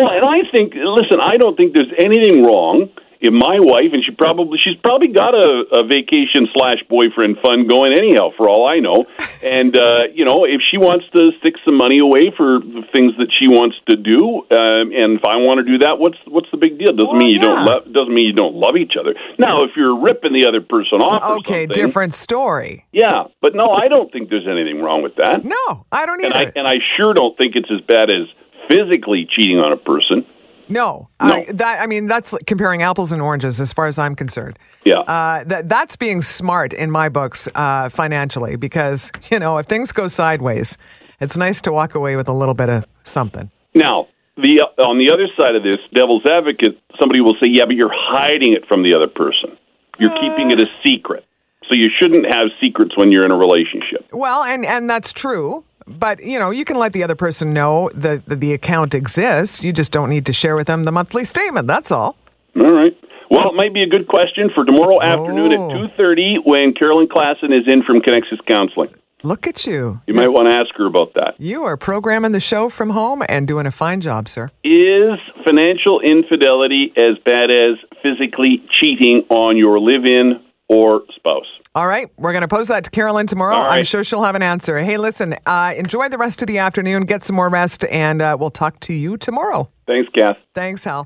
and 0.07 0.25
I 0.25 0.43
think, 0.49 0.73
listen, 0.75 1.19
I 1.19 1.35
don't 1.35 1.57
think 1.57 1.75
there's 1.75 1.91
anything 1.97 2.45
wrong 2.45 2.89
in 3.21 3.33
my 3.37 3.57
wife, 3.59 3.93
and 3.93 4.03
she 4.03 4.11
probably 4.11 4.57
she's 4.57 4.75
probably 4.83 5.09
got 5.13 5.35
a, 5.35 5.63
a 5.77 5.83
vacation 5.85 6.47
slash 6.53 6.79
boyfriend 6.89 7.37
fund 7.41 7.69
going 7.69 7.93
anyhow, 7.93 8.29
for 8.35 8.49
all 8.49 8.65
I 8.67 8.79
know. 8.79 9.05
And 9.43 9.77
uh, 9.77 10.09
you 10.13 10.25
know, 10.25 10.45
if 10.45 10.61
she 10.69 10.77
wants 10.77 11.05
to 11.13 11.31
stick 11.39 11.53
some 11.63 11.77
money 11.77 11.99
away 11.99 12.33
for 12.35 12.59
the 12.59 12.81
things 12.93 13.13
that 13.17 13.29
she 13.39 13.47
wants 13.47 13.77
to 13.89 13.95
do, 13.95 14.41
um, 14.49 14.89
and 14.91 15.21
if 15.21 15.25
I 15.25 15.37
want 15.37 15.59
to 15.59 15.65
do 15.65 15.77
that, 15.85 15.99
what's 15.99 16.17
what's 16.27 16.49
the 16.51 16.57
big 16.57 16.77
deal? 16.79 16.93
Doesn't 16.93 17.07
Well, 17.09 17.17
mean 17.17 17.29
you 17.29 17.39
don't 17.39 17.65
love 17.65 17.83
doesn't 17.93 18.13
mean 18.13 18.25
you 18.25 18.33
don't 18.33 18.55
love 18.55 18.75
each 18.75 18.93
other. 18.99 19.13
Now, 19.37 19.63
if 19.63 19.71
you're 19.77 19.97
ripping 20.01 20.33
the 20.33 20.47
other 20.47 20.61
person 20.61 20.99
off, 21.01 21.39
Okay, 21.41 21.65
different 21.67 22.13
story. 22.13 22.85
Yeah, 22.91 23.25
but 23.41 23.53
no, 23.55 23.69
I 23.71 23.87
don't 23.87 24.11
think 24.11 24.29
there's 24.29 24.47
anything 24.49 24.81
wrong 24.81 25.03
with 25.03 25.15
that. 25.17 25.45
No, 25.45 25.85
I 25.91 26.05
don't 26.05 26.23
And 26.23 26.33
I 26.33 26.41
either. 26.41 26.53
and 26.55 26.67
I 26.67 26.75
sure 26.97 27.13
don't 27.13 27.37
think 27.37 27.55
it's 27.55 27.69
as 27.71 27.81
bad 27.87 28.09
as 28.11 28.25
physically 28.69 29.27
cheating 29.29 29.57
on 29.57 29.71
a 29.73 29.77
person. 29.77 30.25
No, 30.71 31.09
No. 31.21 31.33
I, 31.33 31.45
that 31.51 31.81
I 31.81 31.87
mean 31.87 32.07
that's 32.07 32.33
like 32.33 32.45
comparing 32.45 32.81
apples 32.81 33.11
and 33.11 33.21
oranges 33.21 33.59
as 33.61 33.73
far 33.73 33.87
as 33.87 33.99
I'm 33.99 34.15
concerned. 34.15 34.57
Yeah. 34.85 34.99
Uh, 34.99 35.43
that 35.45 35.69
that's 35.69 35.95
being 35.95 36.21
smart 36.21 36.73
in 36.73 36.89
my 36.89 37.09
books 37.09 37.47
uh, 37.55 37.89
financially 37.89 38.55
because 38.55 39.11
you 39.31 39.39
know 39.39 39.57
if 39.57 39.67
things 39.67 39.91
go 39.91 40.07
sideways, 40.07 40.77
it's 41.19 41.37
nice 41.37 41.61
to 41.61 41.71
walk 41.71 41.95
away 41.95 42.15
with 42.15 42.27
a 42.27 42.33
little 42.33 42.55
bit 42.55 42.69
of 42.69 42.85
something. 43.03 43.51
Now, 43.75 44.07
the 44.37 44.61
on 44.79 44.97
the 44.97 45.11
other 45.13 45.27
side 45.37 45.55
of 45.55 45.63
this, 45.63 45.77
devil's 45.93 46.25
advocate, 46.25 46.79
somebody 46.99 47.21
will 47.21 47.35
say, 47.35 47.47
"Yeah, 47.49 47.65
but 47.65 47.75
you're 47.75 47.93
hiding 47.93 48.53
it 48.53 48.67
from 48.67 48.83
the 48.83 48.95
other 48.95 49.07
person. 49.07 49.57
You're 49.99 50.17
keeping 50.19 50.51
it 50.51 50.59
a 50.59 50.67
secret." 50.83 51.25
So 51.69 51.77
you 51.77 51.89
shouldn't 51.99 52.25
have 52.25 52.47
secrets 52.59 52.97
when 52.97 53.11
you're 53.11 53.23
in 53.23 53.31
a 53.31 53.37
relationship. 53.37 54.09
Well, 54.11 54.43
and 54.43 54.65
and 54.65 54.89
that's 54.89 55.13
true. 55.13 55.63
But 55.99 56.23
you 56.23 56.39
know, 56.39 56.51
you 56.51 56.65
can 56.65 56.77
let 56.77 56.93
the 56.93 57.03
other 57.03 57.15
person 57.15 57.53
know 57.53 57.89
that 57.93 58.25
the 58.25 58.53
account 58.53 58.93
exists. 58.95 59.63
You 59.63 59.73
just 59.73 59.91
don't 59.91 60.09
need 60.09 60.25
to 60.25 60.33
share 60.33 60.55
with 60.55 60.67
them 60.67 60.83
the 60.83 60.91
monthly 60.91 61.25
statement. 61.25 61.67
That's 61.67 61.91
all. 61.91 62.15
All 62.55 62.69
right. 62.69 62.97
Well, 63.29 63.49
it 63.49 63.55
might 63.55 63.73
be 63.73 63.81
a 63.81 63.87
good 63.87 64.07
question 64.09 64.49
for 64.53 64.65
tomorrow 64.65 64.97
oh. 64.97 65.01
afternoon 65.01 65.53
Oh. 65.55 65.69
at 65.69 65.97
2.30 65.97 66.39
when 66.43 66.73
Carolyn 66.73 67.07
Klassen 67.07 67.57
is 67.57 67.65
in 67.65 67.81
from 67.83 68.01
Connexus 68.01 68.45
Counseling. 68.45 68.89
Look 69.23 69.45
at 69.47 69.65
you. 69.67 70.01
You 70.07 70.15
might 70.15 70.29
want 70.29 70.49
to 70.49 70.55
ask 70.55 70.75
her 70.77 70.85
about 70.87 71.13
that. 71.13 71.35
You 71.37 71.63
are 71.63 71.77
programming 71.77 72.31
the 72.31 72.39
show 72.39 72.69
from 72.69 72.89
home 72.89 73.23
and 73.29 73.47
doing 73.47 73.67
a 73.67 73.71
fine 73.71 74.01
job, 74.01 74.27
sir. 74.27 74.49
Is 74.63 75.19
financial 75.45 76.01
infidelity 76.01 76.91
as 76.97 77.19
bad 77.23 77.51
as 77.51 77.77
physically 78.01 78.63
cheating 78.81 79.23
on 79.29 79.57
your 79.57 79.79
live-in 79.79 80.41
or 80.67 81.03
spouse? 81.15 81.45
All 81.73 81.87
right, 81.87 82.09
we're 82.17 82.33
going 82.33 82.41
to 82.41 82.49
pose 82.49 82.67
that 82.67 82.83
to 82.83 82.89
Carolyn 82.89 83.27
tomorrow. 83.27 83.55
Right. 83.55 83.77
I'm 83.77 83.83
sure 83.83 84.03
she'll 84.03 84.23
have 84.23 84.35
an 84.35 84.43
answer. 84.43 84.77
Hey, 84.79 84.97
listen, 84.97 85.35
uh, 85.45 85.73
enjoy 85.77 86.09
the 86.09 86.17
rest 86.17 86.41
of 86.41 86.49
the 86.49 86.57
afternoon, 86.57 87.03
get 87.03 87.23
some 87.23 87.37
more 87.37 87.47
rest, 87.47 87.85
and 87.85 88.21
uh, 88.21 88.35
we'll 88.37 88.51
talk 88.51 88.81
to 88.81 88.93
you 88.93 89.15
tomorrow. 89.15 89.69
Thanks, 89.87 90.09
Kath. 90.13 90.35
Thanks, 90.53 90.83
Hal. 90.83 91.05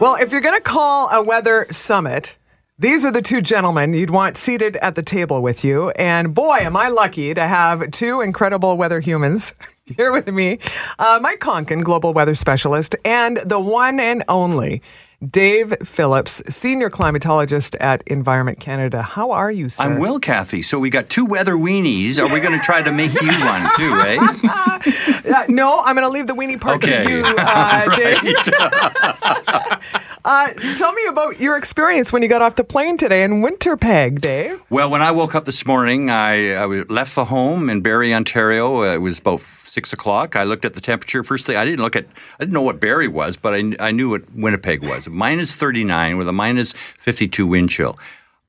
Well, 0.00 0.16
if 0.16 0.32
you're 0.32 0.40
going 0.40 0.56
to 0.56 0.60
call 0.60 1.10
a 1.10 1.22
weather 1.22 1.66
summit, 1.70 2.36
these 2.80 3.04
are 3.04 3.10
the 3.10 3.22
two 3.22 3.40
gentlemen 3.40 3.92
you'd 3.92 4.10
want 4.10 4.36
seated 4.36 4.76
at 4.76 4.94
the 4.94 5.02
table 5.02 5.42
with 5.42 5.64
you. 5.64 5.90
And 5.90 6.32
boy, 6.32 6.58
am 6.58 6.76
I 6.76 6.88
lucky 6.88 7.34
to 7.34 7.48
have 7.48 7.90
two 7.90 8.20
incredible 8.20 8.76
weather 8.76 9.00
humans 9.00 9.52
here 9.84 10.12
with 10.12 10.28
me 10.28 10.60
uh, 11.00 11.18
Mike 11.20 11.40
Koncan, 11.40 11.82
global 11.82 12.12
weather 12.12 12.36
specialist, 12.36 12.94
and 13.04 13.38
the 13.44 13.58
one 13.58 13.98
and 13.98 14.22
only 14.28 14.80
Dave 15.26 15.74
Phillips, 15.82 16.40
senior 16.48 16.90
climatologist 16.90 17.74
at 17.80 18.04
Environment 18.06 18.60
Canada. 18.60 19.02
How 19.02 19.32
are 19.32 19.50
you, 19.50 19.68
sir? 19.68 19.82
I'm 19.82 19.98
well, 19.98 20.20
Kathy. 20.20 20.62
So 20.62 20.78
we 20.78 20.90
got 20.90 21.08
two 21.08 21.26
weather 21.26 21.54
weenies. 21.54 22.20
Are 22.20 22.32
we 22.32 22.38
going 22.38 22.56
to 22.56 22.64
try 22.64 22.82
to 22.82 22.92
make 22.92 23.12
you 23.20 23.26
one 23.26 23.76
too, 23.76 23.94
eh? 24.06 24.82
Uh, 25.28 25.44
no, 25.48 25.82
I'm 25.82 25.94
going 25.94 26.06
to 26.06 26.08
leave 26.08 26.26
the 26.26 26.34
weenie 26.34 26.58
part 26.58 26.82
Okay. 26.82 27.04
to 27.04 27.10
you, 27.10 27.22
uh, 27.38 27.96
Dave. 27.96 28.18
uh, 30.24 30.48
tell 30.78 30.92
me 30.92 31.04
about 31.06 31.38
your 31.38 31.58
experience 31.58 32.12
when 32.12 32.22
you 32.22 32.28
got 32.28 32.40
off 32.40 32.54
the 32.54 32.64
plane 32.64 32.96
today 32.96 33.24
in 33.24 33.42
Winterpeg, 33.42 34.20
Dave. 34.20 34.62
Well, 34.70 34.88
when 34.88 35.02
I 35.02 35.10
woke 35.10 35.34
up 35.34 35.44
this 35.44 35.66
morning, 35.66 36.08
I 36.10 36.64
left 36.88 37.14
the 37.16 37.26
home 37.26 37.68
in 37.68 37.82
Barrie, 37.82 38.14
Ontario. 38.14 38.82
It 38.90 38.98
was 38.98 39.18
about 39.18 39.40
six 39.78 39.92
o'clock. 39.92 40.34
I 40.34 40.42
looked 40.42 40.64
at 40.64 40.74
the 40.74 40.80
temperature. 40.80 41.22
First 41.22 41.46
thing, 41.46 41.56
I 41.56 41.64
didn't 41.64 41.78
look 41.78 41.94
at, 41.94 42.04
I 42.04 42.42
didn't 42.42 42.52
know 42.52 42.62
what 42.62 42.80
Barrie 42.80 43.06
was, 43.06 43.36
but 43.36 43.54
I, 43.54 43.72
I 43.78 43.92
knew 43.92 44.10
what 44.10 44.22
Winnipeg 44.34 44.82
was. 44.82 45.08
Minus 45.24 45.54
39 45.54 46.16
with 46.16 46.26
a 46.26 46.32
minus 46.32 46.74
52 46.98 47.46
wind 47.46 47.70
chill. 47.70 47.96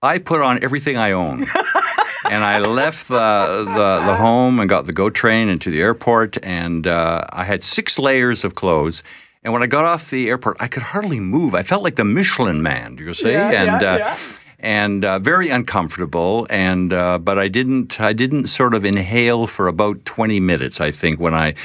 I 0.01 0.17
put 0.17 0.41
on 0.41 0.63
everything 0.63 0.97
I 0.97 1.11
own. 1.11 1.45
and 2.31 2.43
I 2.43 2.57
left 2.59 3.09
the, 3.09 3.63
the 3.65 4.05
the 4.07 4.15
home 4.15 4.59
and 4.59 4.67
got 4.67 4.85
the 4.87 4.93
GO 4.93 5.11
train 5.11 5.49
into 5.49 5.69
the 5.69 5.81
airport, 5.81 6.37
and 6.41 6.87
uh, 6.87 7.25
I 7.29 7.43
had 7.43 7.63
six 7.63 7.99
layers 7.99 8.43
of 8.43 8.55
clothes. 8.55 9.03
And 9.43 9.53
when 9.53 9.61
I 9.61 9.67
got 9.67 9.85
off 9.85 10.09
the 10.09 10.29
airport, 10.29 10.57
I 10.59 10.67
could 10.67 10.83
hardly 10.83 11.19
move. 11.19 11.53
I 11.53 11.63
felt 11.63 11.83
like 11.83 11.95
the 11.95 12.05
Michelin 12.05 12.63
Man, 12.63 12.95
do 12.95 13.03
you 13.03 13.13
see? 13.13 13.31
Yeah, 13.31 13.51
and 13.51 13.81
yeah, 13.81 13.93
uh, 13.93 13.97
yeah. 13.97 14.17
And 14.59 15.05
uh, 15.05 15.19
very 15.19 15.49
uncomfortable. 15.49 16.47
And 16.49 16.93
uh, 16.93 17.17
but 17.19 17.39
I 17.39 17.47
didn't 17.47 17.99
I 17.99 18.13
didn't 18.13 18.47
sort 18.47 18.73
of 18.73 18.85
inhale 18.85 19.47
for 19.47 19.67
about 19.67 20.05
twenty 20.05 20.39
minutes. 20.39 20.81
I 20.81 20.91
think 20.91 21.19
when 21.19 21.33
I 21.33 21.55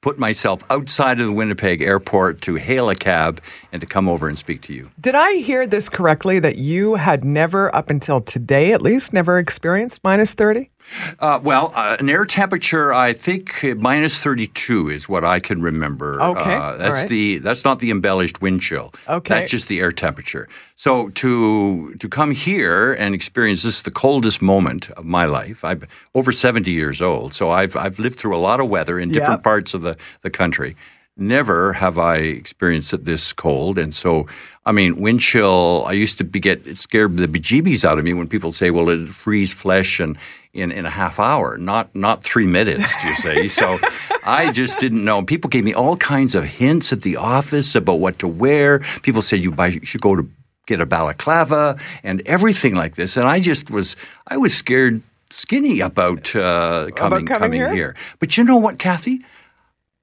put 0.00 0.18
myself 0.18 0.62
outside 0.70 1.20
of 1.20 1.26
the 1.26 1.32
Winnipeg 1.32 1.82
airport 1.82 2.40
to 2.42 2.54
hail 2.54 2.88
a 2.88 2.94
cab 2.94 3.40
and 3.72 3.80
to 3.80 3.86
come 3.86 4.08
over 4.08 4.28
and 4.28 4.38
speak 4.38 4.62
to 4.62 4.72
you. 4.72 4.90
Did 5.00 5.14
I 5.14 5.34
hear 5.34 5.66
this 5.66 5.88
correctly 5.88 6.38
that 6.38 6.56
you 6.56 6.94
had 6.94 7.24
never, 7.24 7.74
up 7.74 7.90
until 7.90 8.20
today 8.20 8.72
at 8.72 8.80
least, 8.80 9.12
never 9.12 9.38
experienced 9.38 10.00
minus 10.04 10.34
30? 10.34 10.70
Uh, 11.18 11.38
well, 11.42 11.72
uh, 11.74 11.96
an 12.00 12.08
air 12.08 12.24
temperature, 12.24 12.92
I 12.94 13.12
think 13.12 13.62
minus 13.78 14.20
32 14.22 14.88
is 14.90 15.08
what 15.08 15.24
I 15.24 15.40
can 15.40 15.60
remember. 15.62 16.20
Okay, 16.20 16.54
Uh, 16.54 16.76
that's 16.76 17.00
right. 17.00 17.08
the 17.08 17.38
that's 17.38 17.64
not 17.64 17.78
the 17.80 17.90
embellished 17.90 18.40
wind 18.40 18.60
chill. 18.62 18.92
Okay. 19.08 19.34
That's 19.34 19.50
just 19.50 19.68
the 19.68 19.80
air 19.80 19.92
temperature. 19.92 20.48
So 20.76 21.08
to 21.10 21.94
to 21.94 22.08
come 22.08 22.30
here 22.32 22.92
and 22.94 23.14
experience 23.14 23.62
this 23.62 23.82
the 23.82 23.90
coldest 23.90 24.40
moment 24.42 24.90
of 24.90 25.04
my 25.04 25.26
life. 25.26 25.64
I'm 25.64 25.86
over 26.14 26.32
70 26.32 26.70
years 26.70 27.00
old, 27.02 27.34
so 27.34 27.50
I've 27.50 27.76
I've 27.76 27.98
lived 27.98 28.18
through 28.18 28.36
a 28.36 28.42
lot 28.48 28.60
of 28.60 28.68
weather 28.68 28.98
in 28.98 29.10
different 29.10 29.38
Yep. 29.38 29.44
parts 29.44 29.74
of 29.74 29.82
the, 29.82 29.96
the 30.22 30.30
country. 30.30 30.74
Never 31.20 31.72
have 31.72 31.98
I 31.98 32.16
experienced 32.18 32.92
it 32.92 33.04
this 33.04 33.32
cold, 33.32 33.76
and 33.76 33.92
so 33.92 34.26
I 34.64 34.70
mean, 34.72 35.00
wind 35.00 35.18
chill. 35.20 35.82
I 35.86 35.92
used 35.92 36.16
to 36.18 36.24
be 36.24 36.38
get 36.38 36.76
scared 36.78 37.16
the 37.16 37.26
bejeebies 37.26 37.84
out 37.84 37.98
of 37.98 38.04
me 38.04 38.14
when 38.14 38.28
people 38.28 38.52
say, 38.52 38.70
"Well, 38.70 38.88
it 38.88 39.08
freeze 39.08 39.52
flesh 39.52 39.98
and 39.98 40.16
in, 40.52 40.72
in 40.72 40.86
a 40.86 40.90
half 40.90 41.18
hour, 41.18 41.56
not 41.58 41.94
not 41.94 42.24
three 42.24 42.46
minutes." 42.46 42.90
Do 43.02 43.08
you 43.08 43.16
say? 43.16 43.48
so 43.48 43.78
I 44.22 44.52
just 44.52 44.78
didn't 44.78 45.04
know. 45.04 45.22
People 45.22 45.48
gave 45.48 45.64
me 45.64 45.74
all 45.74 45.96
kinds 45.96 46.34
of 46.34 46.44
hints 46.44 46.92
at 46.92 47.02
the 47.02 47.16
office 47.16 47.74
about 47.74 48.00
what 48.00 48.18
to 48.20 48.28
wear. 48.28 48.80
People 49.02 49.22
said 49.22 49.40
you 49.40 49.50
buy 49.50 49.68
you 49.68 49.84
should 49.84 50.00
go 50.00 50.16
to 50.16 50.28
get 50.66 50.80
a 50.80 50.86
balaclava 50.86 51.78
and 52.02 52.20
everything 52.26 52.74
like 52.74 52.96
this, 52.96 53.16
and 53.16 53.26
I 53.26 53.40
just 53.40 53.70
was 53.70 53.96
I 54.26 54.36
was 54.36 54.54
scared 54.54 55.02
skinny 55.30 55.80
about 55.80 56.34
uh, 56.34 56.90
coming 56.94 57.26
coming 57.26 57.52
here? 57.52 57.72
here. 57.72 57.96
But 58.18 58.36
you 58.36 58.44
know 58.44 58.56
what, 58.56 58.78
Kathy? 58.78 59.24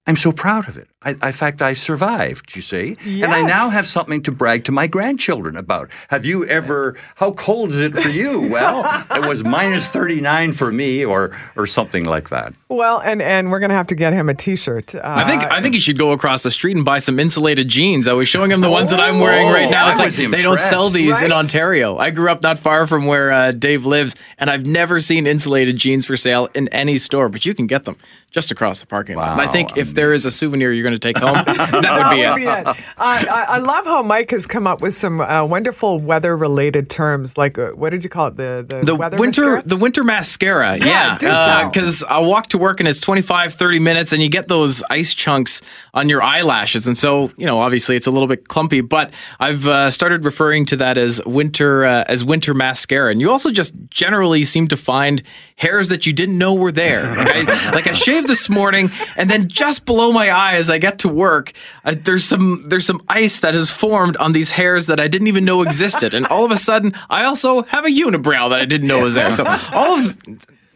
I'm 0.08 0.18
so 0.18 0.32
proud 0.32 0.68
of 0.68 0.78
it. 0.78 0.88
I, 1.02 1.16
I, 1.22 1.28
in 1.28 1.34
fact, 1.34 1.62
I 1.62 1.74
survived, 1.74 2.56
you 2.56 2.62
see. 2.62 2.96
And 3.06 3.26
I 3.34 3.42
now 3.42 3.70
have 3.70 3.88
something 3.88 4.22
to 4.24 4.32
brag 4.32 4.64
to 4.66 4.72
my 4.72 4.86
grandchildren 4.88 5.56
about. 5.58 5.90
Have 6.10 6.26
you 6.26 6.46
ever, 6.46 6.96
how 7.16 7.32
cold 7.32 7.70
is 7.70 7.80
it 7.80 7.96
for 7.96 8.10
you? 8.10 8.50
Well, 8.56 8.86
it 9.12 9.28
was 9.28 9.44
minus 9.44 9.90
39 9.90 10.54
for 10.54 10.72
me 10.72 11.04
or, 11.04 11.36
or 11.58 11.68
something 11.68 12.06
like 12.06 12.30
that. 12.30 12.54
Well, 12.70 13.00
and, 13.00 13.22
and 13.22 13.52
we're 13.52 13.60
going 13.60 13.70
to 13.72 13.76
have 13.76 13.88
to 13.88 13.96
get 13.96 14.14
him 14.14 14.30
a 14.30 14.34
t 14.34 14.56
shirt. 14.56 14.94
Uh, 14.96 15.02
I 15.04 15.28
think 15.28 15.44
I 15.44 15.62
think 15.62 15.74
you 15.76 15.82
should 15.82 15.98
go 15.98 16.12
across 16.14 16.44
the 16.44 16.52
street 16.52 16.76
and 16.76 16.86
buy 16.86 17.00
some 17.00 17.20
insulated 17.20 17.68
jeans. 17.68 18.08
I 18.08 18.14
was 18.14 18.28
showing 18.30 18.52
him 18.52 18.62
the 18.62 18.70
ones 18.70 18.92
that 18.92 19.00
I'm 19.00 19.20
wearing 19.20 19.48
right 19.50 19.70
now. 19.70 19.88
Oh, 19.88 19.92
It's 19.92 20.00
like 20.00 20.08
was 20.08 20.32
they 20.32 20.42
don't 20.42 20.60
sell 20.60 20.88
impressed. 20.88 20.94
these 20.96 21.22
in 21.22 21.32
Ontario. 21.32 21.98
I 21.98 22.12
grew 22.12 22.30
up 22.30 22.42
not 22.44 22.58
far 22.60 22.88
from 22.88 23.06
where 23.08 23.32
uh, 23.32 23.52
Dave 23.52 23.86
lives, 23.86 24.16
and 24.38 24.50
I've 24.50 24.66
never 24.66 25.02
seen 25.02 25.28
insulated 25.28 25.76
jeans 25.78 26.06
for 26.06 26.16
sale 26.16 26.48
in 26.56 26.68
any 26.70 26.98
store. 26.98 27.28
But 27.30 27.46
you 27.46 27.54
can 27.54 27.68
get 27.68 27.84
them 27.84 27.98
just 28.32 28.52
across 28.52 28.80
the 28.80 28.86
parking 28.88 29.16
lot. 29.16 29.34
And 29.34 29.42
I 29.42 29.48
think 29.48 29.78
if 29.78 29.95
there 29.96 30.14
is 30.14 30.26
a 30.26 30.32
souvenir 30.32 30.72
you're 30.72 30.84
going 30.84 30.94
to 30.94 31.00
take 31.00 31.18
home, 31.18 31.34
that 31.46 31.98
would 31.98 32.16
be 32.16 32.22
it. 32.22 32.48
it. 32.48 32.68
Uh, 32.68 32.74
I, 32.98 33.46
I 33.50 33.58
love 33.58 33.86
how 33.86 34.04
Mike 34.04 34.32
has 34.32 34.46
come 34.46 34.68
up 34.68 34.82
with 34.82 34.94
some 34.94 35.22
uh, 35.22 35.44
wonderful 35.46 36.00
weather 36.00 36.38
related 36.38 36.90
terms. 36.90 37.38
Like, 37.38 37.58
uh, 37.58 37.70
what 37.72 37.90
did 37.90 38.04
you 38.04 38.10
call 38.10 38.28
it? 38.28 38.38
The, 38.38 38.66
the, 38.68 38.86
the 38.86 38.96
weather 38.96 39.18
winter 39.18 39.42
mascara? 39.44 39.68
the 39.68 39.78
winter 39.78 40.04
mascara 40.04 40.78
Yeah, 40.78 41.18
yeah 41.22 41.68
because 41.68 42.04
i'll 42.10 42.26
walk 42.26 42.48
to 42.50 42.58
work 42.58 42.80
and 42.80 42.88
it's 42.88 43.00
25 43.00 43.54
30 43.54 43.80
minutes 43.80 44.14
and 44.14 44.22
you 44.22 44.30
get 44.30 44.48
those 44.48 44.84
ice 44.90 45.14
chunks 45.14 45.62
on 45.94 46.10
your 46.10 46.22
eyelashes 46.22 46.88
and 46.88 46.98
so 46.98 47.32
you 47.38 47.46
know 47.46 47.60
obviously 47.60 47.96
it's 47.96 48.08
a 48.08 48.12
little 48.12 48.28
bit 48.28 48.48
clumpy 48.48 48.82
but 48.82 49.12
i've 49.40 49.68
uh, 49.68 49.90
started 49.92 50.26
referring 50.26 50.66
to 50.66 50.76
that 50.76 50.98
as 50.98 51.24
winter 51.26 51.86
uh, 51.86 52.04
as 52.08 52.24
winter 52.24 52.54
mascara 52.54 53.12
and 53.12 53.22
you 53.22 53.30
also 53.32 53.52
just 53.52 53.74
generally 53.90 54.44
seem 54.44 54.68
to 54.68 54.78
find 54.78 55.24
hairs 55.58 55.90
that 55.90 56.06
you 56.06 56.14
didn't 56.14 56.38
know 56.38 56.54
were 56.54 56.72
there 56.72 57.16
like 57.16 57.30
i, 57.48 57.72
like 57.72 57.88
I 57.88 57.94
shaved 57.94 58.28
this 58.28 58.50
morning 58.50 58.92
and 59.16 59.30
then 59.30 59.48
just 59.48 59.85
below 59.86 60.12
my 60.12 60.30
eye 60.30 60.56
as 60.56 60.70
i 60.70 60.78
get 60.78 61.00
to 61.00 61.08
work. 61.10 61.54
Uh, 61.84 61.96
there's 61.98 62.26
some 62.26 62.64
there's 62.68 62.86
some 62.86 63.02
ice 63.08 63.40
that 63.40 63.54
has 63.54 63.70
formed 63.70 64.18
on 64.18 64.34
these 64.34 64.52
hairs 64.52 64.88
that 64.88 65.00
i 65.00 65.08
didn't 65.08 65.28
even 65.28 65.46
know 65.46 65.62
existed. 65.62 66.14
And 66.14 66.26
all 66.28 66.46
of 66.46 66.52
a 66.52 66.58
sudden 66.58 66.94
i 67.10 67.26
also 67.26 67.64
have 67.64 67.86
a 67.86 67.90
unibrow 67.90 68.50
that 68.50 68.60
i 68.60 68.66
didn't 68.66 68.88
know 68.88 69.02
was 69.02 69.16
there. 69.16 69.32
So 69.34 69.46
all 69.74 70.00
of 70.00 70.18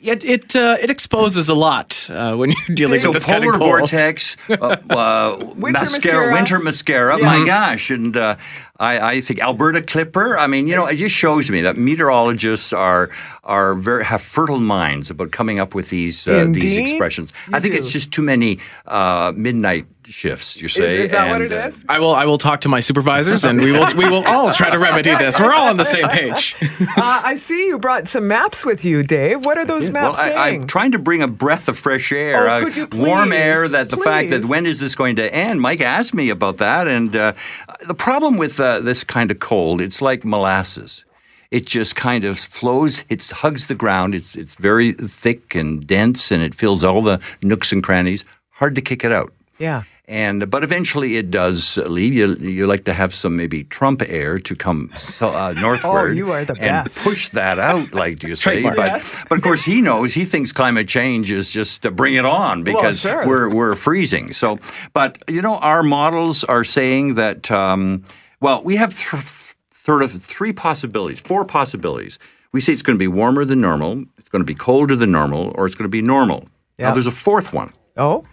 it 0.02 0.24
it 0.24 0.56
uh, 0.56 0.78
it 0.82 0.90
exposes 0.90 1.50
a 1.50 1.56
lot 1.56 2.10
uh, 2.12 2.36
when 2.36 2.52
you're 2.52 2.76
dealing 2.76 3.00
So 3.00 3.10
with 3.10 3.16
this 3.16 3.26
kind 3.26 3.44
of 3.44 3.52
polar 3.54 3.60
cold. 3.60 3.90
vortex, 3.92 4.36
uh, 4.50 4.78
uh, 4.90 5.38
Winter 5.56 5.80
mascara, 5.86 6.32
mascara. 6.32 6.34
winter 6.34 6.60
mascara. 6.60 7.18
Yeah. 7.20 7.26
My 7.26 7.46
gosh, 7.46 7.90
and 7.90 8.16
uh, 8.16 8.36
I, 8.80 9.00
I 9.16 9.22
think 9.22 9.40
Alberta 9.42 9.82
Clipper. 9.82 10.38
I 10.38 10.48
mean, 10.48 10.68
you 10.68 10.76
know, 10.76 10.86
it 10.86 10.96
just 10.96 11.16
shows 11.16 11.50
me 11.50 11.62
that 11.62 11.78
meteorologists 11.78 12.72
are 12.74 13.10
are 13.44 13.76
very 13.76 14.06
have 14.06 14.22
fertile 14.22 14.60
minds 14.60 15.10
about 15.10 15.32
coming 15.32 15.60
up 15.60 15.74
with 15.76 15.90
these 15.90 16.28
uh, 16.28 16.48
these 16.50 16.78
expressions. 16.78 17.34
I 17.52 17.60
think 17.60 17.74
do. 17.74 17.80
it's 17.80 17.92
just 17.92 18.12
too 18.12 18.22
many 18.22 18.60
uh, 18.88 19.34
midnight 19.36 19.86
shifts. 20.10 20.58
You 20.60 20.66
Is, 20.66 20.74
say 20.74 21.00
is 21.04 21.12
that 21.12 21.30
what 21.30 21.42
and, 21.42 21.52
it 21.52 21.58
uh, 21.58 21.68
is? 21.68 21.86
I 21.88 22.00
will 22.00 22.12
I 22.14 22.26
will 22.26 22.38
talk 22.38 22.62
to 22.62 22.70
my 22.70 22.80
supervisors 22.80 23.46
and 23.46 23.62
we 23.62 23.72
will 23.72 23.88
we 23.96 24.10
will 24.10 24.24
all 24.28 24.52
try 24.52 24.70
to 24.70 24.80
remedy 24.80 25.16
this. 25.16 25.40
We're 25.40 25.54
all 25.54 25.70
on 25.70 25.78
the 25.78 25.86
same 25.86 26.08
page. 26.10 26.56
Uh, 26.98 27.22
I 27.24 27.36
see 27.36 27.68
you 27.68 27.78
brought 27.80 28.08
some 28.08 28.28
maps 28.28 28.66
with 28.66 28.84
you, 28.84 29.04
Dave. 29.04 29.46
What 29.46 29.58
are 29.58 29.66
those 29.66 29.92
Well, 29.92 30.04
maps 30.08 30.20
I, 30.20 30.28
saying? 30.30 30.62
I'm 30.62 30.68
trying 30.68 30.92
to 30.94 31.00
bring 31.00 31.22
a 31.22 31.28
breath 31.28 31.68
of 31.70 31.78
fresh 31.78 32.12
air, 32.12 32.50
Oh, 32.50 32.52
uh, 32.58 32.60
could 32.64 32.76
you 32.78 32.88
warm 32.94 33.32
air. 33.32 33.68
That 33.68 33.90
the 33.90 33.98
fact 33.98 34.30
that 34.32 34.46
when 34.46 34.66
is 34.66 34.80
this 34.80 34.96
going 34.96 35.16
to 35.18 35.34
end? 35.34 35.62
Mike 35.62 35.82
asked 35.82 36.14
me 36.14 36.30
about 36.30 36.58
that, 36.58 36.88
and 36.88 37.16
uh, 37.16 37.34
the 37.88 37.94
problem 37.94 38.38
with 38.38 38.60
uh, 38.60 38.80
this 38.80 39.04
kind 39.04 39.30
of 39.32 39.40
cold, 39.40 39.82
it's 39.82 40.02
like 40.02 40.26
molasses. 40.26 41.06
It 41.52 41.66
just 41.66 41.96
kind 41.96 42.24
of 42.24 42.38
flows. 42.40 43.04
It 43.10 43.28
hugs 43.30 43.68
the 43.68 43.76
ground. 43.76 44.14
It's 44.16 44.36
it's 44.36 44.56
very 44.56 44.92
thick 44.94 45.56
and 45.56 45.86
dense, 45.86 46.32
and 46.32 46.42
it 46.44 46.54
fills 46.56 46.84
all 46.84 47.02
the 47.02 47.20
nooks 47.44 47.72
and 47.72 47.84
crannies. 47.84 48.24
Hard 48.52 48.76
to 48.76 48.82
kick 48.82 49.04
it 49.04 49.12
out. 49.12 49.32
yeah. 49.58 49.84
And 50.10 50.50
but 50.50 50.64
eventually 50.64 51.18
it 51.18 51.30
does 51.30 51.78
leave. 51.78 52.16
You 52.16 52.34
you 52.36 52.66
like 52.66 52.84
to 52.86 52.94
have 52.94 53.14
some 53.14 53.36
maybe 53.36 53.64
Trump 53.66 54.02
air 54.10 54.40
to 54.40 54.56
come 54.56 54.90
so, 54.98 55.30
uh, 55.30 55.52
northward. 55.62 56.12
Oh, 56.12 56.14
you 56.14 56.32
are 56.32 56.44
the 56.44 56.54
and 56.54 56.86
best. 56.86 56.98
push 57.04 57.30
that 57.30 57.60
out, 57.60 57.94
like 57.94 58.18
do 58.18 58.28
you 58.28 58.36
say? 58.46 58.62
Trademark. 58.64 58.76
But 58.76 59.16
but 59.30 59.38
of 59.38 59.44
course 59.44 59.64
he 59.64 59.82
knows. 59.82 60.16
He 60.16 60.26
thinks 60.26 60.52
climate 60.52 60.88
change 60.88 61.30
is 61.32 61.48
just 61.48 61.84
to 61.84 61.92
bring 61.92 62.16
it 62.16 62.26
on 62.26 62.64
because 62.64 63.02
sure. 63.02 63.28
we're 63.28 63.50
we're 63.54 63.76
freezing. 63.76 64.34
So, 64.34 64.58
but 64.94 65.22
you 65.28 65.44
know, 65.44 65.58
our 65.58 65.84
models 65.84 66.44
are 66.44 66.64
saying 66.64 67.14
that. 67.16 67.52
Um, 67.52 68.04
well, 68.42 68.64
we 68.64 68.78
have 68.78 68.98
th- 68.98 69.56
sort 69.76 70.02
of 70.02 70.24
three 70.24 70.54
possibilities, 70.54 71.20
four 71.20 71.46
possibilities. 71.46 72.18
We 72.52 72.62
say 72.62 72.74
it's 72.74 72.82
going 72.82 72.98
to 72.98 73.00
be 73.00 73.08
warmer 73.08 73.46
than 73.46 73.60
normal, 73.60 74.06
it's 74.18 74.30
going 74.30 74.42
to 74.42 74.46
be 74.46 74.56
colder 74.56 74.96
than 74.96 75.12
normal, 75.12 75.52
or 75.56 75.66
it's 75.68 75.76
going 75.76 75.86
to 75.86 75.90
be 75.90 76.02
normal. 76.02 76.48
Yeah. 76.78 76.88
Now, 76.88 76.94
there's 76.94 77.06
a 77.08 77.12
fourth 77.12 77.54
one. 77.54 77.74
Oh, 77.98 78.24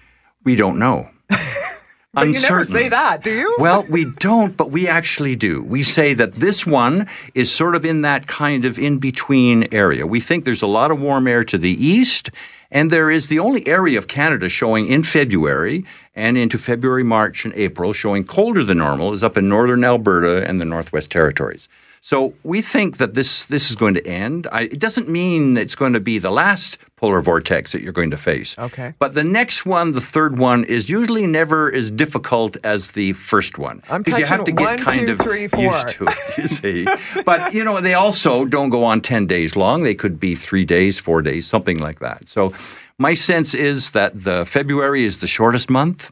We 0.45 0.55
don't 0.57 0.79
know. 0.79 1.11
but 2.13 2.29
you 2.29 2.41
never 2.41 2.65
say 2.65 2.89
that, 2.89 3.23
do 3.23 3.33
you? 3.33 3.57
Well, 3.59 3.85
we 3.89 4.05
don't, 4.05 4.57
but 4.57 4.71
we 4.71 4.89
actually 4.89 5.37
do. 5.37 5.63
We 5.63 5.83
say 5.83 6.15
that 6.15 6.35
this 6.35 6.67
one 6.67 7.09
is 7.35 7.51
sort 7.51 7.75
of 7.75 7.85
in 7.85 8.03
that 8.03 8.27
kind 8.27 8.65
of 8.65 8.79
in 8.79 8.99
between 8.99 9.73
area. 9.73 10.07
We 10.07 10.21
think 10.21 10.45
there's 10.45 10.63
a 10.63 10.67
lot 10.67 10.91
of 10.91 11.01
warm 11.01 11.27
air 11.27 11.45
to 11.45 11.59
the 11.59 11.85
east, 11.85 12.31
and 12.71 12.91
there 12.91 13.11
is 13.11 13.27
the 13.27 13.39
only 13.39 13.67
area 13.67 13.99
of 13.99 14.09
Canada 14.09 14.49
showing 14.49 14.89
in 14.89 15.03
February 15.03 15.85
and 16.15 16.39
into 16.39 16.59
February, 16.59 17.05
March, 17.05 17.45
and 17.45 17.55
April 17.55 17.93
showing 17.93 18.25
colder 18.25 18.65
than 18.65 18.79
normal 18.79 19.13
is 19.13 19.23
up 19.23 19.37
in 19.37 19.49
northern 19.49 19.85
Alberta 19.85 20.49
and 20.49 20.59
the 20.59 20.65
Northwest 20.65 21.11
Territories. 21.11 21.69
So 22.07 22.35
we 22.45 22.63
think 22.63 22.99
that 22.99 23.15
this 23.15 23.47
this 23.47 23.69
is 23.69 23.75
going 23.75 23.95
to 23.95 24.07
end. 24.07 24.47
I, 24.53 24.63
it 24.75 24.79
doesn't 24.79 25.09
mean 25.09 25.57
it's 25.57 25.75
going 25.75 25.93
to 25.93 25.99
be 25.99 26.21
the 26.21 26.31
last 26.31 26.79
polar 26.95 27.21
vortex 27.21 27.73
that 27.73 27.83
you're 27.83 27.93
going 27.93 28.13
to 28.13 28.17
face. 28.17 28.55
Okay. 28.57 28.95
But 29.01 29.15
the 29.15 29.25
next 29.25 29.67
one, 29.67 29.91
the 29.91 30.01
third 30.01 30.39
one, 30.39 30.63
is 30.63 30.89
usually 30.89 31.27
never 31.27 31.75
as 31.75 31.91
difficult 31.91 32.57
as 32.63 32.93
the 32.93 33.13
first 33.15 33.59
one. 33.59 33.83
I'm 33.91 34.05
'Cause 34.05 34.21
you 34.21 34.25
have 34.25 34.45
to 34.45 34.53
touching 34.53 34.55
get 34.55 34.65
one, 34.65 34.79
kind 34.79 35.07
two, 35.09 35.13
of 35.15 35.21
three, 35.21 35.49
four. 35.49 35.65
used 35.65 35.89
to 35.89 36.05
it, 36.07 36.39
you 36.39 36.47
see. 36.47 36.87
but, 37.25 37.53
you 37.53 37.65
know, 37.65 37.81
they 37.81 37.95
also 37.95 38.45
don't 38.45 38.71
go 38.71 38.85
on 38.85 39.01
10 39.01 39.27
days 39.27 39.57
long. 39.57 39.83
They 39.83 39.97
could 39.97 40.21
be 40.21 40.37
three 40.37 40.65
days, 40.65 41.01
four 41.01 41.23
days, 41.23 41.45
something 41.45 41.79
like 41.81 41.99
that. 41.99 42.29
So 42.29 42.55
my 42.99 43.15
sense 43.15 43.53
is 43.53 43.91
that 43.91 44.13
the 44.15 44.47
February 44.47 45.05
is 45.05 45.19
the 45.19 45.27
shortest 45.27 45.69
month. 45.71 46.09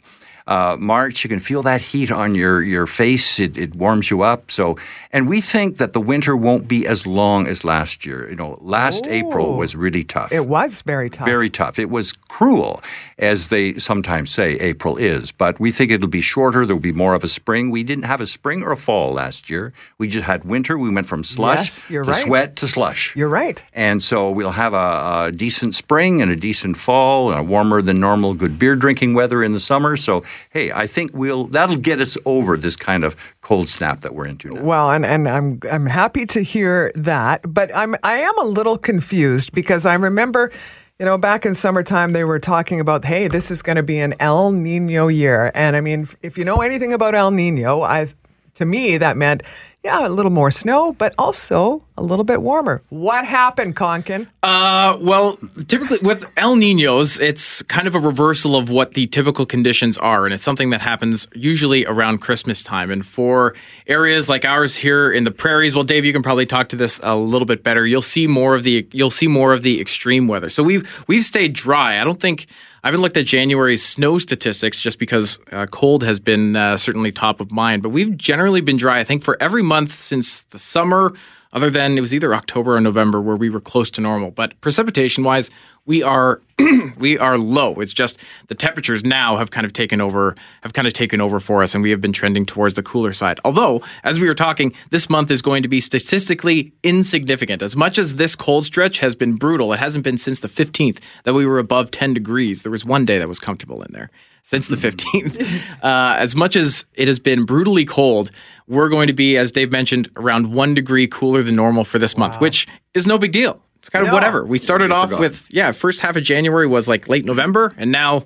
Uh, 0.46 0.76
March, 0.78 1.24
you 1.24 1.30
can 1.30 1.40
feel 1.40 1.62
that 1.62 1.80
heat 1.80 2.10
on 2.10 2.34
your, 2.34 2.62
your 2.62 2.86
face. 2.86 3.40
It, 3.40 3.56
it 3.56 3.74
warms 3.74 4.10
you 4.10 4.22
up. 4.22 4.50
So, 4.50 4.76
and 5.14 5.28
we 5.28 5.40
think 5.40 5.76
that 5.78 5.92
the 5.94 6.00
winter 6.00 6.37
won't 6.37 6.66
be 6.68 6.87
as 6.87 7.06
long 7.06 7.47
as 7.47 7.64
last 7.64 8.04
year. 8.04 8.28
You 8.28 8.37
know, 8.37 8.59
last 8.61 9.06
April 9.06 9.47
Oh. 9.47 9.56
was 9.56 9.75
really 9.76 10.04
tough. 10.04 10.30
it 10.33 10.47
was 10.47 10.83
very 10.83 11.09
tough. 11.09 11.26
Very 11.26 11.49
tough. 11.50 11.78
It 11.78 11.88
was 11.88 12.12
cruel, 12.28 12.83
as 13.18 13.49
they 13.49 13.75
sometimes 13.78 14.28
say 14.30 14.49
April 14.71 14.97
is. 14.97 15.30
But 15.33 15.59
we 15.61 15.71
think 15.71 15.90
it'll 15.92 16.09
be 16.09 16.21
shorter. 16.21 16.66
There'll 16.66 16.80
be 16.92 16.92
more 17.04 17.14
of 17.14 17.23
a 17.25 17.28
spring. 17.28 17.71
We 17.71 17.83
didn't 17.85 18.04
have 18.12 18.21
a 18.21 18.26
spring 18.26 18.62
or 18.64 18.73
a 18.73 18.76
fall 18.76 19.12
last 19.14 19.49
year. 19.49 19.73
We 19.99 20.09
just 20.09 20.26
had 20.26 20.44
winter. 20.44 20.76
We 20.76 20.90
went 20.90 21.06
from 21.06 21.23
slush 21.23 21.59
Yes, 21.59 21.87
to 21.88 22.00
right. 22.11 22.23
sweat 22.25 22.56
to 22.56 22.66
slush. 22.68 23.14
You're 23.16 23.28
right. 23.42 23.62
And 23.73 24.02
so 24.02 24.30
we'll 24.30 24.50
have 24.64 24.75
a, 24.75 25.26
a 25.28 25.33
decent 25.33 25.75
spring 25.76 26.21
and 26.23 26.30
a 26.30 26.37
decent 26.37 26.76
fall 26.76 27.30
and 27.30 27.38
a 27.40 27.42
warmer 27.42 27.80
than 27.83 28.00
normal, 28.00 28.35
good 28.35 28.59
beer 28.59 28.75
drinking 28.76 29.14
weather 29.14 29.42
in 29.44 29.52
the 29.52 29.61
summer. 29.61 29.97
So 29.97 30.25
hey, 30.50 30.73
I 30.73 30.87
think 30.88 31.12
we'll 31.14 31.47
that'll 31.47 31.76
get 31.90 32.00
us 32.00 32.16
over 32.25 32.56
this 32.56 32.75
kind 32.76 33.04
of 33.04 33.14
cold 33.44 33.68
snap 33.68 34.00
that 34.00 34.14
we're 34.14 34.26
into 34.26 34.48
now. 34.48 34.62
Well, 34.62 34.90
and, 34.90 35.04
and 35.04 35.28
I'm 35.28 35.60
I'm 35.70 35.86
happy 35.86 36.24
to 36.26 36.42
hear 36.42 36.90
that, 36.96 37.42
but 37.46 37.70
I'm 37.76 37.94
I 38.02 38.14
am 38.14 38.36
a 38.38 38.44
little 38.44 38.78
confused 38.78 39.52
because 39.52 39.84
I 39.84 39.94
remember, 39.94 40.50
you 40.98 41.04
know, 41.04 41.18
back 41.18 41.44
in 41.44 41.54
summertime 41.54 42.14
they 42.14 42.24
were 42.24 42.38
talking 42.40 42.80
about, 42.80 43.04
hey, 43.04 43.28
this 43.28 43.50
is 43.50 43.60
going 43.60 43.76
to 43.76 43.82
be 43.82 44.00
an 44.00 44.14
El 44.18 44.50
Nino 44.50 45.08
year, 45.08 45.52
and 45.54 45.76
I 45.76 45.82
mean, 45.82 46.08
if 46.22 46.38
you 46.38 46.44
know 46.44 46.62
anything 46.62 46.94
about 46.94 47.14
El 47.14 47.30
Nino, 47.30 47.82
I 47.82 48.08
to 48.54 48.64
me 48.64 48.96
that 48.96 49.18
meant 49.18 49.42
yeah, 49.85 50.07
a 50.07 50.09
little 50.09 50.33
more 50.33 50.51
snow, 50.51 50.94
but 50.94 51.14
also 51.18 51.85
a 51.99 52.03
little 52.03 52.25
bit 52.25 52.40
warmer. 52.40 52.83
What 52.88 53.27
happened, 53.27 53.77
Koncan? 53.77 54.27
Uh, 54.42 54.97
well, 55.03 55.38
typically 55.68 55.99
with 56.01 56.25
El 56.38 56.57
Ninos, 56.57 57.20
it's 57.20 57.62
kind 57.64 57.87
of 57.87 57.94
a 57.94 58.01
reversal 58.01 58.57
of 58.57 58.70
what 58.70 58.94
the 58.94 59.07
typical 59.09 59.44
conditions 59.44 59.99
are, 59.99 60.25
and 60.25 60.33
it's 60.33 60.42
something 60.42 60.70
that 60.70 60.81
happens 60.81 61.29
usually 61.35 61.85
around 61.85 62.23
Christmas 62.23 62.62
time. 62.62 62.90
And 62.90 63.05
for 63.05 63.55
areas 63.87 64.31
like 64.31 64.47
ours 64.47 64.75
here 64.75 65.12
in 65.12 65.25
the 65.25 65.31
prairies, 65.31 65.75
well, 65.75 65.85
Dave, 65.85 66.07
you 66.07 66.14
can 66.14 66.23
probably 66.23 66.47
talk 66.47 66.70
to 66.70 66.77
this 66.77 66.99
a 67.03 67.14
little 67.14 67.47
bit 67.47 67.62
better. 67.62 67.87
You'll 67.87 68.01
see 68.01 68.27
more 68.27 68.55
of 68.55 68.62
the 68.62 68.88
you'll 68.90 69.11
see 69.11 69.29
more 69.29 69.53
of 69.53 69.62
the 69.62 69.83
extreme 69.83 70.29
weather. 70.29 70.49
So 70.49 70.62
we've 70.62 71.05
we've 71.07 71.25
stayed 71.25 71.53
dry. 71.53 72.01
I 72.01 72.05
don't 72.05 72.20
think 72.20 72.47
I 72.85 72.88
haven't 72.88 73.01
looked 73.01 73.16
at 73.16 73.25
January's 73.25 73.83
snow 73.83 74.18
statistics 74.18 74.79
just 74.79 74.99
because 74.99 75.38
uh, 75.51 75.64
cold 75.64 76.03
has 76.03 76.20
been 76.20 76.55
uh, 76.55 76.77
certainly 76.77 77.12
top 77.12 77.40
of 77.40 77.51
mind, 77.51 77.83
but 77.83 77.88
we've 77.88 78.14
generally 78.14 78.61
been 78.61 78.77
dry. 78.77 79.01
I 79.01 79.05
think 79.05 79.25
for 79.25 79.38
every 79.40 79.62
month 79.62 79.90
since 79.90 80.42
the 80.42 80.59
summer 80.59 81.14
other 81.55 81.70
than 81.70 81.97
it 81.97 82.03
was 82.03 82.12
either 82.12 82.35
October 82.35 82.77
or 82.77 82.81
November 82.83 83.23
where 83.23 83.37
we 83.37 83.49
were 83.49 83.61
close 83.61 83.90
to 83.92 84.03
normal. 84.03 84.33
But 84.33 84.61
precipitation 84.61 85.25
wise, 85.25 85.51
we 85.87 86.03
are 86.03 86.40
we 86.99 87.18
are 87.18 87.37
low. 87.37 87.75
It's 87.75 87.92
just 87.92 88.20
the 88.47 88.55
temperatures 88.55 89.05
now 89.05 89.37
have 89.37 89.51
kind 89.51 89.64
of 89.64 89.73
taken 89.73 90.01
over 90.01 90.35
have 90.62 90.73
kind 90.73 90.87
of 90.87 90.94
taken 90.94 91.20
over 91.20 91.40
for 91.40 91.62
us 91.62 91.75
and 91.75 91.83
we 91.83 91.90
have 91.90 92.01
been 92.01 92.12
trending 92.12 92.47
towards 92.47 92.75
the 92.75 92.83
cooler 92.83 93.12
side. 93.12 93.40
Although, 93.44 93.83
as 94.05 94.20
we 94.20 94.29
were 94.29 94.35
talking, 94.35 94.73
this 94.90 95.11
month 95.11 95.31
is 95.31 95.42
going 95.42 95.62
to 95.62 95.68
be 95.68 95.81
statistically 95.81 96.73
insignificant. 96.83 97.61
As 97.61 97.77
much 97.77 97.99
as 97.99 98.16
this 98.16 98.37
cold 98.37 98.64
stretch 98.64 98.99
has 98.99 99.14
been 99.14 99.35
brutal, 99.35 99.73
it 99.73 99.81
hasn't 99.81 100.05
been 100.05 100.18
since 100.18 100.40
the 100.40 100.49
15th 100.49 101.01
that 101.25 101.35
we 101.35 101.44
were 101.44 101.59
above 101.59 101.90
10 101.90 102.14
degrees. 102.14 102.62
There 102.62 102.73
was 102.73 102.85
one 102.85 103.05
day 103.05 103.18
that 103.18 103.29
was 103.29 103.38
comfortable 103.38 103.83
in 103.83 103.92
there 103.92 104.11
since 104.42 104.68
the 104.68 104.77
15th. 104.77 105.62
Uh, 105.85 106.16
as 106.18 106.35
much 106.35 106.57
as 106.57 106.87
it 106.94 107.09
has 107.09 107.18
been 107.18 107.44
brutally 107.44 107.85
cold, 107.85 108.31
we're 108.66 108.88
going 108.88 109.07
to 109.07 109.12
be, 109.12 109.37
as 109.37 109.53
Dave 109.53 109.70
mentioned, 109.70 110.09
around 110.16 110.53
one 110.53 110.73
degree 110.73 111.07
cooler 111.07 111.42
than 111.42 111.55
normal 111.55 111.85
for 111.85 111.99
this 111.99 112.16
month, 112.16 112.40
which 112.40 112.66
is 112.94 113.07
no 113.07 113.18
big 113.18 113.33
deal. 113.33 113.61
It's 113.85 113.90
kind 113.90 114.03
of 114.03 114.09
No. 114.09 114.14
whatever. 114.14 114.47
We 114.47 114.57
started 114.57 114.90
off 114.90 115.11
forgotten. 115.11 115.20
with 115.31 115.47
yeah, 115.51 115.73
first 115.73 116.01
half 116.01 116.16
of 116.16 116.23
January 116.23 116.66
was 116.66 116.88
like 116.88 117.07
late 117.07 117.27
November, 117.27 117.75
and 117.77 117.92
now 117.92 118.23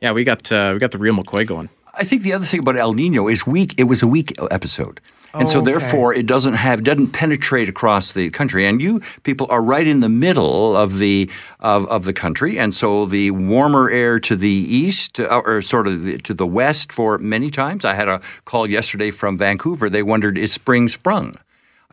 yeah, 0.00 0.12
we 0.12 0.24
got 0.24 0.50
uh, 0.50 0.70
we 0.72 0.78
got 0.78 0.92
the 0.92 0.98
real 0.98 1.14
McCoy 1.14 1.46
going. 1.46 1.68
I 1.92 2.04
think 2.04 2.22
the 2.22 2.32
other 2.32 2.46
thing 2.46 2.60
about 2.60 2.78
El 2.78 2.94
Nino 2.94 3.28
is 3.28 3.46
week. 3.46 3.74
It 3.76 3.84
was 3.84 4.02
a 4.02 4.06
week 4.08 4.32
episode, 4.50 5.02
and 5.34 5.50
so 5.50 5.58
Okay. 5.60 5.72
therefore 5.72 6.14
it 6.14 6.24
doesn't 6.26 6.54
have 6.54 6.82
doesn't 6.84 7.08
penetrate 7.08 7.68
across 7.68 8.12
the 8.12 8.30
country. 8.30 8.66
And 8.66 8.80
you 8.80 9.02
people 9.24 9.46
are 9.50 9.62
right 9.62 9.86
in 9.86 10.00
the 10.00 10.08
middle 10.08 10.74
of 10.74 10.96
the 10.96 11.30
of, 11.60 11.86
of 11.88 12.04
the 12.06 12.14
country, 12.14 12.58
and 12.58 12.72
so 12.72 13.04
the 13.04 13.30
warmer 13.30 13.90
air 13.90 14.18
to 14.20 14.34
the 14.36 14.48
east 14.48 15.20
uh, 15.20 15.26
or 15.44 15.60
sort 15.60 15.86
of 15.86 16.02
the, 16.04 16.16
to 16.16 16.32
the 16.32 16.46
west 16.46 16.92
for 16.92 17.18
many 17.18 17.50
times. 17.50 17.84
I 17.84 17.92
had 17.94 18.08
a 18.08 18.22
call 18.46 18.70
yesterday 18.70 19.10
from 19.10 19.36
Vancouver. 19.36 19.90
They 19.90 20.02
wondered 20.02 20.38
is 20.38 20.50
spring 20.50 20.88
sprung. 20.88 21.34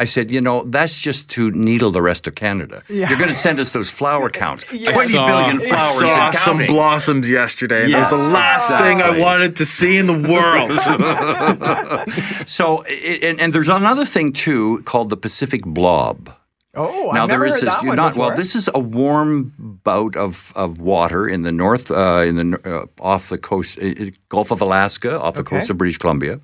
I 0.02 0.06
said, 0.06 0.32
you 0.32 0.42
know, 0.42 0.64
that's 0.66 0.98
just 1.08 1.30
to 1.36 1.52
needle 1.52 1.92
the 1.92 2.02
rest 2.02 2.28
of 2.28 2.34
Canada. 2.36 2.82
Yeah. 2.90 3.08
You're 3.10 3.18
going 3.20 3.30
to 3.38 3.42
send 3.48 3.60
us 3.60 3.70
those 3.72 3.90
flower 4.00 4.30
counts. 4.44 4.64
Yeah. 4.72 4.92
Twenty 4.94 5.14
billion 5.14 5.60
flowers 5.60 6.02
I 6.02 6.08
saw 6.08 6.26
and 6.28 6.36
some 6.36 6.58
counting. 6.58 6.76
blossoms 6.76 7.30
yesterday. 7.30 7.82
and 7.84 7.92
Yes, 7.92 8.10
that 8.10 8.16
was 8.18 8.26
the 8.28 8.34
last 8.34 8.68
thing 8.82 9.02
I 9.02 9.20
wanted 9.20 9.56
to 9.58 9.66
see 9.66 9.98
in 10.02 10.08
the 10.08 10.20
world. 10.34 10.78
So, 12.48 12.84
and, 12.84 13.40
and 13.40 13.54
there's 13.54 13.70
another 13.70 14.06
thing 14.06 14.34
too 14.34 14.82
called 14.86 15.10
the 15.10 15.18
Pacific 15.18 15.62
Blob. 15.66 16.30
Oh, 16.74 17.12
now 17.14 17.24
I've 17.24 17.30
there 17.30 17.38
never 17.40 17.46
is 17.48 17.54
heard 17.56 17.62
this. 17.64 17.74
that 17.74 17.84
you're 17.84 17.90
one 17.92 17.98
not 17.98 18.16
well. 18.16 18.36
This 18.36 18.56
is 18.56 18.70
a 18.74 18.80
warm 18.80 19.54
bout 19.84 20.16
of, 20.16 20.54
of 20.56 20.80
water 20.80 21.28
in 21.28 21.42
the 21.44 21.52
north, 21.52 21.92
uh, 21.92 22.24
in 22.26 22.36
the 22.38 22.48
uh, 22.64 22.86
off 23.04 23.28
the 23.30 23.38
coast, 23.38 23.78
uh, 23.78 23.88
uh, 23.88 24.06
Gulf 24.30 24.52
of 24.52 24.62
Alaska, 24.62 25.20
off 25.20 25.34
the 25.36 25.42
Okay. 25.42 25.58
coast 25.58 25.70
of 25.70 25.78
British 25.78 25.98
Columbia, 25.98 26.40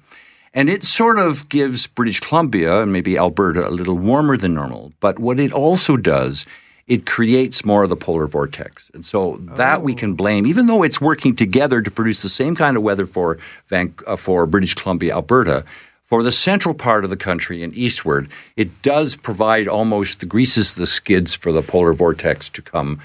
and 0.54 0.70
it 0.70 0.84
sort 0.84 1.20
of 1.20 1.50
gives 1.50 1.88
British 1.88 2.20
Columbia 2.20 2.82
and 2.82 2.92
maybe 2.92 3.18
Alberta 3.18 3.68
a 3.68 3.72
little 3.72 3.98
warmer 3.98 4.38
than 4.38 4.54
normal. 4.54 4.94
But 5.00 5.20
what 5.20 5.40
it 5.40 5.54
also 5.54 5.98
does, 5.98 6.46
it 6.88 7.06
creates 7.06 7.66
more 7.66 7.84
of 7.84 7.90
the 7.90 7.96
polar 7.98 8.28
vortex, 8.28 8.90
and 8.94 9.04
so 9.04 9.40
that 9.56 9.82
we 9.84 9.92
Oh. 9.94 9.96
can 9.96 10.14
blame, 10.14 10.48
even 10.48 10.68
though 10.68 10.84
it's 10.84 11.02
working 11.02 11.36
together 11.36 11.82
to 11.82 11.92
produce 11.92 12.22
the 12.22 12.30
same 12.30 12.56
kind 12.56 12.78
of 12.78 12.84
weather 12.84 13.06
for 13.06 13.38
Van, 13.68 13.94
uh, 14.08 14.16
for 14.16 14.46
British 14.46 14.74
Columbia, 14.74 15.14
Alberta. 15.14 15.64
For 16.06 16.24
the 16.24 16.32
central 16.32 16.74
part 16.74 17.04
of 17.04 17.10
the 17.10 17.18
country 17.18 17.62
and 17.62 17.76
eastward, 17.76 18.30
it 18.56 18.82
does 18.82 19.18
provide 19.18 19.68
almost 19.68 20.22
the 20.22 20.26
greases 20.26 20.76
the 20.76 20.88
skids 20.88 21.36
for 21.36 21.52
the 21.52 21.62
polar 21.62 21.92
vortex 21.92 22.48
to 22.50 22.62
come 22.62 23.00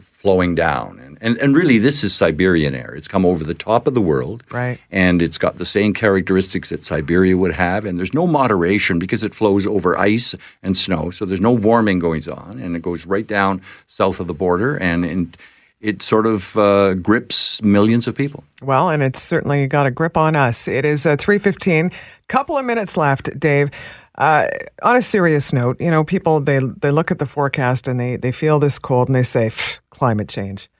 flowing 0.00 0.54
down. 0.54 0.98
And, 0.98 1.18
and, 1.20 1.38
and 1.38 1.56
really, 1.56 1.78
this 1.78 2.04
is 2.04 2.14
Siberian 2.14 2.74
air. 2.74 2.94
It's 2.94 3.08
come 3.08 3.26
over 3.26 3.44
the 3.44 3.54
top 3.54 3.86
of 3.86 3.94
the 3.94 4.00
world. 4.00 4.44
Right. 4.50 4.78
And 4.90 5.20
it's 5.20 5.38
got 5.38 5.56
the 5.56 5.66
same 5.66 5.92
characteristics 5.92 6.70
that 6.70 6.84
Siberia 6.84 7.36
would 7.36 7.56
have. 7.56 7.84
And 7.84 7.98
there's 7.98 8.14
no 8.14 8.26
moderation 8.26 8.98
because 8.98 9.22
it 9.22 9.34
flows 9.34 9.66
over 9.66 9.98
ice 9.98 10.34
and 10.62 10.76
snow. 10.76 11.10
So 11.10 11.24
there's 11.24 11.40
no 11.40 11.52
warming 11.52 11.98
going 11.98 12.28
on. 12.28 12.58
And 12.60 12.76
it 12.76 12.82
goes 12.82 13.06
right 13.06 13.26
down 13.26 13.60
south 13.86 14.20
of 14.20 14.26
the 14.26 14.34
border. 14.34 14.76
And, 14.76 15.04
and 15.04 15.36
it 15.80 16.02
sort 16.02 16.26
of 16.26 16.56
uh, 16.56 16.94
grips 16.94 17.60
millions 17.62 18.06
of 18.06 18.14
people. 18.14 18.44
Well, 18.62 18.88
and 18.88 19.02
it's 19.02 19.22
certainly 19.22 19.66
got 19.66 19.86
a 19.86 19.90
grip 19.90 20.16
on 20.16 20.34
us. 20.36 20.66
It 20.66 20.84
is 20.84 21.04
uh, 21.04 21.16
3.15. 21.16 21.92
Couple 22.28 22.56
of 22.56 22.64
minutes 22.64 22.96
left, 22.96 23.38
Dave. 23.38 23.70
Uh, 24.16 24.46
on 24.82 24.96
a 24.96 25.02
serious 25.02 25.52
note, 25.52 25.80
you 25.80 25.90
know, 25.90 26.04
people, 26.04 26.40
they, 26.40 26.58
they 26.58 26.90
look 26.90 27.10
at 27.10 27.18
the 27.18 27.26
forecast 27.26 27.88
and 27.88 27.98
they, 27.98 28.16
they 28.16 28.32
feel 28.32 28.58
this 28.58 28.78
cold 28.78 29.08
and 29.08 29.14
they 29.14 29.22
say, 29.22 29.50
climate 29.90 30.28
change. 30.28 30.70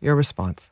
Your 0.00 0.16
response. 0.16 0.70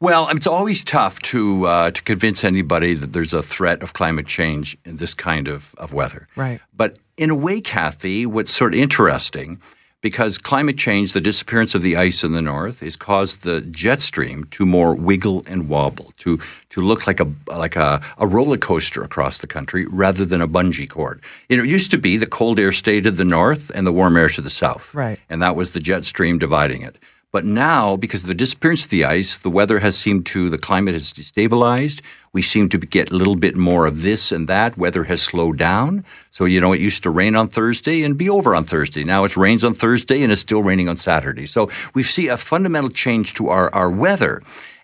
Well, 0.00 0.28
it's 0.30 0.48
always 0.48 0.82
tough 0.82 1.20
to 1.20 1.66
uh, 1.68 1.90
to 1.92 2.02
convince 2.02 2.42
anybody 2.42 2.94
that 2.94 3.12
there's 3.12 3.32
a 3.32 3.40
threat 3.40 3.80
of 3.80 3.92
climate 3.92 4.26
change 4.26 4.76
in 4.84 4.96
this 4.96 5.14
kind 5.14 5.46
of, 5.46 5.72
of 5.78 5.92
weather. 5.92 6.26
Right. 6.34 6.60
But 6.74 6.98
in 7.16 7.30
a 7.30 7.36
way, 7.36 7.60
Kathy, 7.60 8.26
what's 8.26 8.50
sort 8.50 8.74
of 8.74 8.80
interesting, 8.80 9.60
because 10.02 10.36
climate 10.36 10.76
change, 10.76 11.12
the 11.12 11.20
disappearance 11.20 11.74
of 11.74 11.82
the 11.82 11.96
ice 11.96 12.22
in 12.22 12.32
the 12.32 12.42
north, 12.42 12.80
has 12.80 12.96
caused 12.96 13.42
the 13.42 13.62
jet 13.62 14.02
stream 14.02 14.44
to 14.50 14.66
more 14.66 14.94
wiggle 14.94 15.44
and 15.46 15.68
wobble, 15.68 16.12
to 16.18 16.38
to 16.70 16.80
look 16.80 17.06
like 17.06 17.20
a 17.20 17.32
like 17.46 17.76
a, 17.76 18.02
a 18.18 18.26
roller 18.26 18.58
coaster 18.58 19.02
across 19.02 19.38
the 19.38 19.46
country 19.46 19.86
rather 19.86 20.26
than 20.26 20.42
a 20.42 20.48
bungee 20.48 20.90
cord. 20.90 21.22
You 21.48 21.56
know, 21.56 21.62
it 21.62 21.70
used 21.70 21.90
to 21.92 21.98
be 21.98 22.18
the 22.18 22.26
cold 22.26 22.58
air 22.58 22.72
stayed 22.72 23.04
to 23.04 23.10
the 23.10 23.24
north 23.24 23.70
and 23.74 23.86
the 23.86 23.92
warm 23.92 24.16
air 24.16 24.28
to 24.30 24.42
the 24.42 24.50
south. 24.50 24.92
Right. 24.92 25.18
And 25.30 25.40
that 25.40 25.56
was 25.56 25.70
the 25.70 25.80
jet 25.80 26.04
stream 26.04 26.38
dividing 26.38 26.82
it. 26.82 26.98
But 27.30 27.46
now, 27.46 27.96
because 27.96 28.22
of 28.22 28.28
the 28.28 28.34
disappearance 28.34 28.84
of 28.84 28.90
the 28.90 29.06
ice, 29.06 29.38
the 29.38 29.48
weather 29.48 29.78
has 29.78 29.96
seemed 29.96 30.26
to, 30.26 30.50
the 30.50 30.58
climate 30.58 30.92
has 30.92 31.14
destabilized. 31.14 32.02
We 32.32 32.40
seem 32.40 32.70
to 32.70 32.78
get 32.78 33.10
a 33.10 33.14
little 33.14 33.36
bit 33.36 33.56
more 33.56 33.84
of 33.84 34.00
this 34.00 34.32
and 34.32 34.48
that. 34.48 34.78
Weather 34.78 35.04
has 35.04 35.20
slowed 35.20 35.58
down. 35.58 36.02
So, 36.30 36.46
you 36.46 36.60
know, 36.60 36.72
it 36.72 36.80
used 36.80 37.02
to 37.02 37.10
rain 37.10 37.36
on 37.36 37.48
Thursday 37.48 38.02
and 38.02 38.16
be 38.16 38.30
over 38.30 38.54
on 38.54 38.64
Thursday. 38.64 39.04
Now 39.04 39.24
it 39.24 39.36
rains 39.36 39.62
on 39.62 39.74
Thursday 39.74 40.22
and 40.22 40.32
it's 40.32 40.40
still 40.40 40.62
raining 40.62 40.88
on 40.88 40.96
Saturday. 40.96 41.44
So 41.46 41.70
we 41.92 42.02
see 42.02 42.28
a 42.28 42.38
fundamental 42.38 42.88
change 42.88 43.34
to 43.34 43.50
our, 43.50 43.72
our 43.74 43.90
weather. 43.90 44.42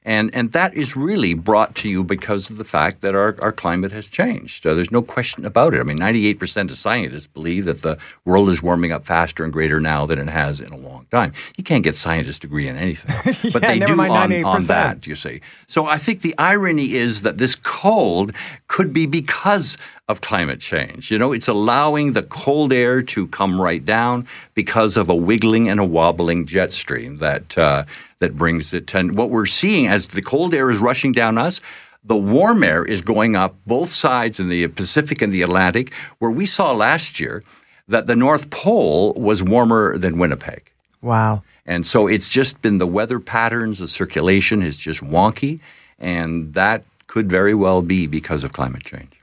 And, 0.09 0.35
and 0.35 0.53
that 0.53 0.73
is 0.73 0.97
really 0.97 1.35
brought 1.35 1.75
to 1.77 1.89
you 1.91 2.03
because 2.03 2.49
of 2.49 2.57
the 2.57 2.65
fact 2.65 3.03
that 3.03 3.15
our, 3.15 3.37
our 3.43 3.53
climate 3.53 3.93
has 3.93 4.09
changed. 4.09 4.67
Uh, 4.67 4.73
there's 4.73 4.91
no 4.91 5.03
question 5.03 5.45
about 5.45 5.75
it. 5.75 5.81
I 5.81 5.83
mean, 5.83 5.99
98% 5.99 6.71
of 6.71 6.79
scientists 6.79 7.27
believe 7.27 7.67
that 7.67 7.83
the 7.83 7.99
world 8.25 8.49
is 8.49 8.63
warming 8.63 8.91
up 8.91 9.05
faster 9.05 9.45
and 9.45 9.53
greater 9.53 9.81
now 9.81 10.07
than 10.07 10.19
it 10.19 10.31
has 10.31 10.63
in 10.63 10.71
a 10.73 10.79
long 10.79 11.05
time. 11.11 11.35
You 11.59 11.63
can't 11.63 11.85
get 11.85 11.95
scientists' 11.95 12.39
degree 12.39 12.69
in 12.69 12.77
anything, 12.79 13.15
but 13.53 13.61
Yeah, 13.61 13.69
they 13.69 13.79
never 13.81 13.93
do 13.93 13.97
mind 13.97 14.13
on, 14.15 14.31
98%. 14.31 14.45
on 14.47 14.65
that, 14.65 15.07
you 15.07 15.15
see. 15.15 15.43
So 15.67 15.85
I 15.85 15.99
think 15.99 16.23
the 16.23 16.35
irony 16.39 16.95
is 16.95 17.21
that 17.21 17.37
this 17.37 17.55
cold 17.55 18.33
could 18.67 18.95
be 18.95 19.05
because 19.05 19.77
of 20.09 20.23
climate 20.23 20.59
change. 20.59 21.11
You 21.11 21.19
know, 21.19 21.33
it's 21.33 21.49
allowing 21.49 22.15
the 22.15 22.23
cold 22.23 22.73
air 22.73 23.03
to 23.03 23.27
come 23.27 23.61
right 23.61 23.85
down 23.85 24.27
because 24.55 24.97
of 24.97 25.11
a 25.11 25.15
wiggling 25.15 25.69
and 25.69 25.79
a 25.79 25.85
wobbling 25.85 26.47
jet 26.47 26.73
stream 26.73 27.19
that 27.19 27.59
uh, 27.59 27.85
that 28.19 28.37
brings 28.37 28.73
it. 28.73 28.95
And 28.95 29.17
what 29.17 29.31
we're 29.31 29.47
seeing 29.47 29.87
as 29.87 30.09
the 30.09 30.23
cold 30.23 30.55
air 30.55 30.71
is 30.71 30.79
rushing 30.79 31.13
down 31.13 31.39
us. 31.39 31.61
The 32.05 32.17
warm 32.17 32.63
air 32.63 32.85
is 32.85 33.03
going 33.03 33.37
up 33.37 33.57
both 33.67 33.91
sides 33.91 34.41
in 34.41 34.49
the 34.49 34.67
Pacific 34.69 35.21
and 35.21 35.33
the 35.33 35.43
Atlantic, 35.43 35.93
where 36.19 36.31
we 36.31 36.47
saw 36.47 36.73
last 36.73 37.21
year 37.21 37.43
that 37.89 38.07
the 38.07 38.17
North 38.17 38.51
Pole 38.51 39.15
was 39.15 39.43
warmer 39.43 39.99
than 39.99 40.19
Winnipeg. 40.19 40.71
Wow. 41.03 41.43
And 41.67 41.87
so 41.87 42.07
it's 42.07 42.29
just 42.29 42.63
been 42.63 42.79
the 42.79 42.87
weather 42.87 43.21
patterns, 43.21 43.79
the 43.79 43.89
circulation 43.89 44.63
is 44.63 44.77
just 44.77 45.01
wonky, 45.01 45.61
and 45.99 46.55
that 46.55 46.85
could 47.09 47.31
very 47.31 47.55
well 47.55 47.83
be 47.83 48.07
because 48.07 48.45
of 48.45 48.53
climate 48.53 48.85
change. 48.85 49.18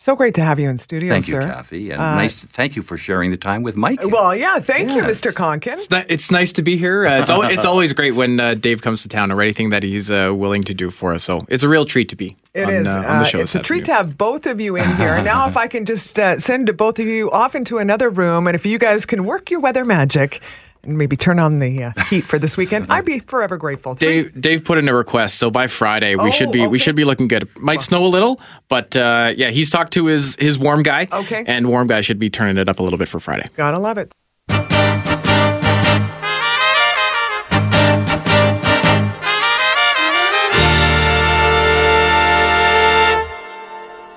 So 0.00 0.14
great 0.14 0.34
to 0.34 0.44
have 0.44 0.60
you 0.60 0.70
in 0.70 0.78
studio, 0.78 1.12
Thank 1.14 1.24
sir. 1.24 1.40
you, 1.40 1.46
Kathy, 1.48 1.90
and 1.90 1.98
nice. 1.98 2.40
To, 2.40 2.46
Thank 2.46 2.76
you 2.76 2.82
for 2.82 2.96
sharing 2.96 3.32
the 3.32 3.36
time 3.36 3.64
with 3.64 3.74
Mike. 3.76 3.98
Well, 4.04 4.32
yeah, 4.32 4.60
thank 4.60 4.92
you, 4.92 5.02
Mr. 5.02 5.32
Koncan. 5.32 5.72
It's, 5.72 5.90
ni- 5.90 6.04
it's 6.08 6.30
nice 6.30 6.52
to 6.52 6.62
be 6.62 6.76
here. 6.76 7.04
Uh, 7.04 7.20
it's, 7.20 7.30
al- 7.30 7.42
it's 7.42 7.64
always 7.72 7.92
great 7.92 8.12
when 8.12 8.38
uh, 8.38 8.54
Dave 8.54 8.80
comes 8.80 9.02
to 9.02 9.08
town 9.08 9.32
or 9.32 9.42
anything 9.42 9.70
that 9.70 9.82
he's 9.82 10.08
uh, 10.08 10.32
willing 10.32 10.62
to 10.62 10.72
do 10.72 10.90
for 10.90 11.12
us. 11.14 11.24
So 11.24 11.44
it's 11.48 11.64
a 11.64 11.68
real 11.68 11.84
treat 11.84 12.08
to 12.10 12.16
be 12.16 12.36
It 12.54 12.64
on, 12.66 12.74
is. 12.74 12.86
uh, 12.86 12.96
on 12.98 13.02
the 13.18 13.22
Uh, 13.22 13.24
show. 13.24 13.38
it's 13.40 13.56
a 13.56 13.58
treat 13.58 13.86
to 13.86 13.92
have 13.92 14.16
both 14.16 14.46
of 14.46 14.60
you 14.60 14.76
in 14.76 14.88
here. 14.96 15.20
now, 15.20 15.48
if 15.48 15.56
I 15.56 15.66
can 15.66 15.84
just 15.84 16.16
uh, 16.16 16.38
send 16.38 16.76
both 16.76 17.00
of 17.00 17.06
you 17.06 17.28
off 17.32 17.56
into 17.56 17.78
another 17.78 18.08
room, 18.08 18.46
and 18.46 18.54
if 18.54 18.64
you 18.64 18.78
guys 18.78 19.04
can 19.04 19.24
work 19.24 19.50
your 19.50 19.58
weather 19.58 19.84
magic 19.84 20.40
and 20.84 20.96
maybe 20.98 21.16
turn 21.16 21.38
on 21.38 21.58
the 21.58 21.84
uh, 21.84 21.92
heat 22.04 22.22
for 22.22 22.38
this 22.38 22.56
weekend, 22.56 22.86
I'd 22.90 23.04
be 23.04 23.18
forever 23.20 23.56
grateful. 23.56 23.94
Three- 23.94 24.24
Dave, 24.24 24.40
Dave 24.40 24.64
put 24.64 24.78
in 24.78 24.88
a 24.88 24.94
request, 24.94 25.36
so 25.36 25.50
by 25.50 25.66
Friday 25.66 26.14
we 26.16 26.28
Oh, 26.28 26.30
should 26.30 26.52
be 26.52 26.60
okay. 26.60 26.68
we 26.68 26.78
should 26.78 26.96
be 26.96 27.04
looking 27.04 27.28
good. 27.28 27.48
Might 27.58 27.82
snow 27.82 28.04
a 28.04 28.08
little, 28.08 28.40
but 28.68 28.96
uh, 28.96 29.32
yeah, 29.36 29.50
he's 29.50 29.70
talked 29.70 29.92
to 29.94 30.06
his 30.06 30.36
his 30.36 30.58
warm 30.58 30.82
guy. 30.82 31.06
Okay. 31.12 31.44
and 31.46 31.68
warm 31.68 31.86
guy 31.88 32.00
should 32.00 32.18
be 32.18 32.30
turning 32.30 32.56
it 32.58 32.68
up 32.68 32.78
a 32.78 32.82
little 32.82 32.98
bit 32.98 33.08
for 33.08 33.20
Friday. 33.20 33.48
Gotta 33.56 33.78
love 33.78 33.98
it. 33.98 34.12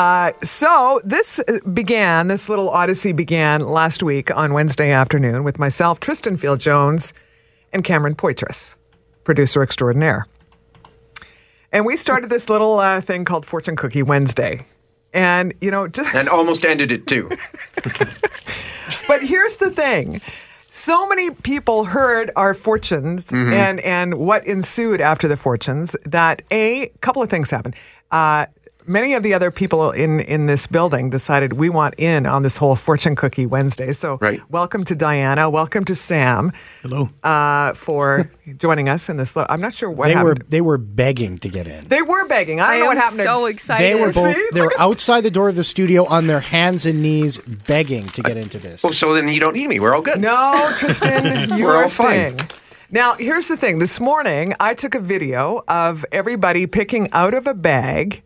Uh, 0.02 0.34
so 0.44 1.00
this 1.04 1.38
uh, 1.48 1.60
began, 1.74 2.28
this 2.28 2.50
little 2.50 2.72
odyssey 2.72 3.12
began 3.12 3.62
last 3.62 4.02
week 4.02 4.36
on 4.36 4.52
Wednesday 4.52 4.90
afternoon 4.90 5.44
with 5.44 5.60
myself, 5.60 6.00
Tristan 6.00 6.38
Field 6.38 6.60
Jones, 6.60 7.14
and 7.72 7.84
Cameron 7.84 8.16
Poitras, 8.16 8.74
producer 9.26 9.62
extraordinaire. 9.62 10.26
And 11.72 11.86
we 11.86 11.96
started 11.96 12.32
this 12.32 12.50
little 12.50 12.80
uh, 12.80 13.00
thing 13.00 13.26
called 13.26 13.46
Fortune 13.46 13.76
Cookie 13.76 14.02
Wednesday. 14.02 14.66
And, 15.14 15.54
you 15.62 15.70
know, 15.70 15.88
just 15.88 16.16
and 16.16 16.28
almost 16.28 16.66
ended 16.66 16.92
it 16.92 17.06
too. 17.06 17.30
but 19.08 19.22
here's 19.22 19.58
the 19.58 19.70
thing. 19.70 20.20
So 20.72 21.08
many 21.08 21.30
people 21.30 21.84
heard 21.84 22.32
our 22.36 22.56
fortunes 22.56 23.26
Mm-hmm. 23.26 23.54
and, 23.54 23.80
and 23.82 24.16
what 24.16 24.48
ensued 24.48 25.00
after 25.00 25.28
the 25.28 25.38
fortunes 25.38 25.96
that 26.08 26.42
a 26.50 26.88
couple 27.02 27.22
of 27.22 27.30
things 27.30 27.52
happened. 27.52 27.76
Uh, 28.10 28.48
many 28.86 29.14
of 29.14 29.24
the 29.24 29.34
other 29.34 29.52
people 29.52 29.92
in, 29.92 30.20
in 30.22 30.46
this 30.48 30.68
building 30.68 31.10
decided 31.10 31.54
we 31.54 31.70
want 31.70 31.96
in 31.98 32.26
on 32.26 32.44
this 32.44 32.58
whole 32.58 32.76
fortune 32.76 33.16
cookie 33.16 33.46
Wednesday. 33.46 33.92
So 33.94 34.18
Right. 34.22 34.42
welcome 34.50 34.84
to 34.86 34.96
Diana. 34.96 35.50
Welcome 35.50 35.86
to 35.86 35.96
Sam 35.96 36.52
Hello. 36.82 37.10
uh, 37.24 37.74
for 37.74 38.32
joining 38.58 38.90
us 38.90 39.10
in 39.10 39.18
this. 39.18 39.36
li- 39.36 39.46
I'm 39.50 39.62
not 39.62 39.74
sure 39.74 39.90
what 39.90 40.08
They 40.08 40.16
were 40.16 40.30
happened. 40.30 40.44
they 40.50 40.62
were 40.62 40.78
begging 40.78 41.38
to 41.40 41.50
get 41.50 41.68
in. 41.68 41.88
they 41.88 42.02
were 42.02 42.26
begging. 42.28 42.60
I 42.60 42.66
don't 42.66 42.76
I 42.76 42.80
know 42.80 42.86
what 42.88 42.98
happened. 42.98 43.20
to- 43.20 43.26
so 43.26 43.46
excited. 43.46 43.84
They 43.86 43.96
were 43.96 44.12
both 44.12 44.38
they 44.54 44.62
were 44.62 44.74
outside 44.80 45.22
the 45.22 45.32
door 45.32 45.50
of 45.50 45.56
the 45.56 45.64
studio 45.64 46.06
on 46.06 46.28
their 46.28 46.40
hands 46.42 46.86
and 46.86 47.02
knees 47.02 47.38
begging 47.38 48.08
to 48.08 48.22
get 48.22 48.38
into 48.38 48.58
this. 48.58 48.84
Well, 48.84 48.94
so 48.94 49.14
then 49.14 49.28
you 49.30 49.40
don't 49.40 49.56
need 49.56 49.68
me. 49.68 49.80
We're 49.80 49.96
all 49.96 50.02
good. 50.02 50.20
No, 50.22 50.72
Tristan, 50.78 51.50
you 51.58 51.66
We're 51.66 51.76
are 51.76 51.84
all 51.84 51.90
fine. 51.90 52.38
Now, 52.94 53.14
here's 53.16 53.48
the 53.48 53.56
thing. 53.56 53.80
This 53.80 54.02
morning, 54.02 54.54
I 54.60 54.74
took 54.74 54.96
a 54.96 55.00
video 55.00 55.64
of 55.70 56.06
everybody 56.12 56.68
picking 56.68 57.10
out 57.14 57.34
of 57.34 57.48
a 57.48 57.54
bag 57.54 58.22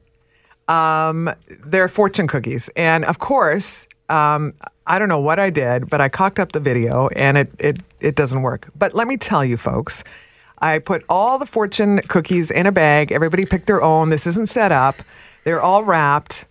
um, 0.67 1.33
their 1.65 1.87
fortune 1.87 2.27
cookies. 2.27 2.69
And 2.75 3.05
of 3.05 3.19
course, 3.19 3.87
um, 4.09 4.53
I 4.87 4.99
don't 4.99 5.09
know 5.09 5.19
what 5.19 5.39
I 5.39 5.49
did, 5.49 5.89
but 5.89 6.01
I 6.01 6.09
cocked 6.09 6.39
up 6.39 6.51
the 6.51 6.59
video 6.59 7.07
and 7.09 7.37
it, 7.37 7.51
it, 7.59 7.77
it 7.99 8.15
doesn't 8.15 8.41
work. 8.41 8.69
But 8.75 8.93
let 8.93 9.07
me 9.07 9.17
tell 9.17 9.43
you, 9.43 9.57
folks, 9.57 10.03
I 10.59 10.79
put 10.79 11.03
all 11.09 11.37
the 11.37 11.45
fortune 11.45 12.01
cookies 12.07 12.51
in 12.51 12.65
a 12.65 12.71
bag. 12.71 13.11
Everybody 13.11 13.45
picked 13.45 13.67
their 13.67 13.81
own. 13.81 14.09
This 14.09 14.27
isn't 14.27 14.49
set 14.49 14.71
up, 14.71 15.01
they're 15.43 15.61
all 15.61 15.83
wrapped. 15.83 16.47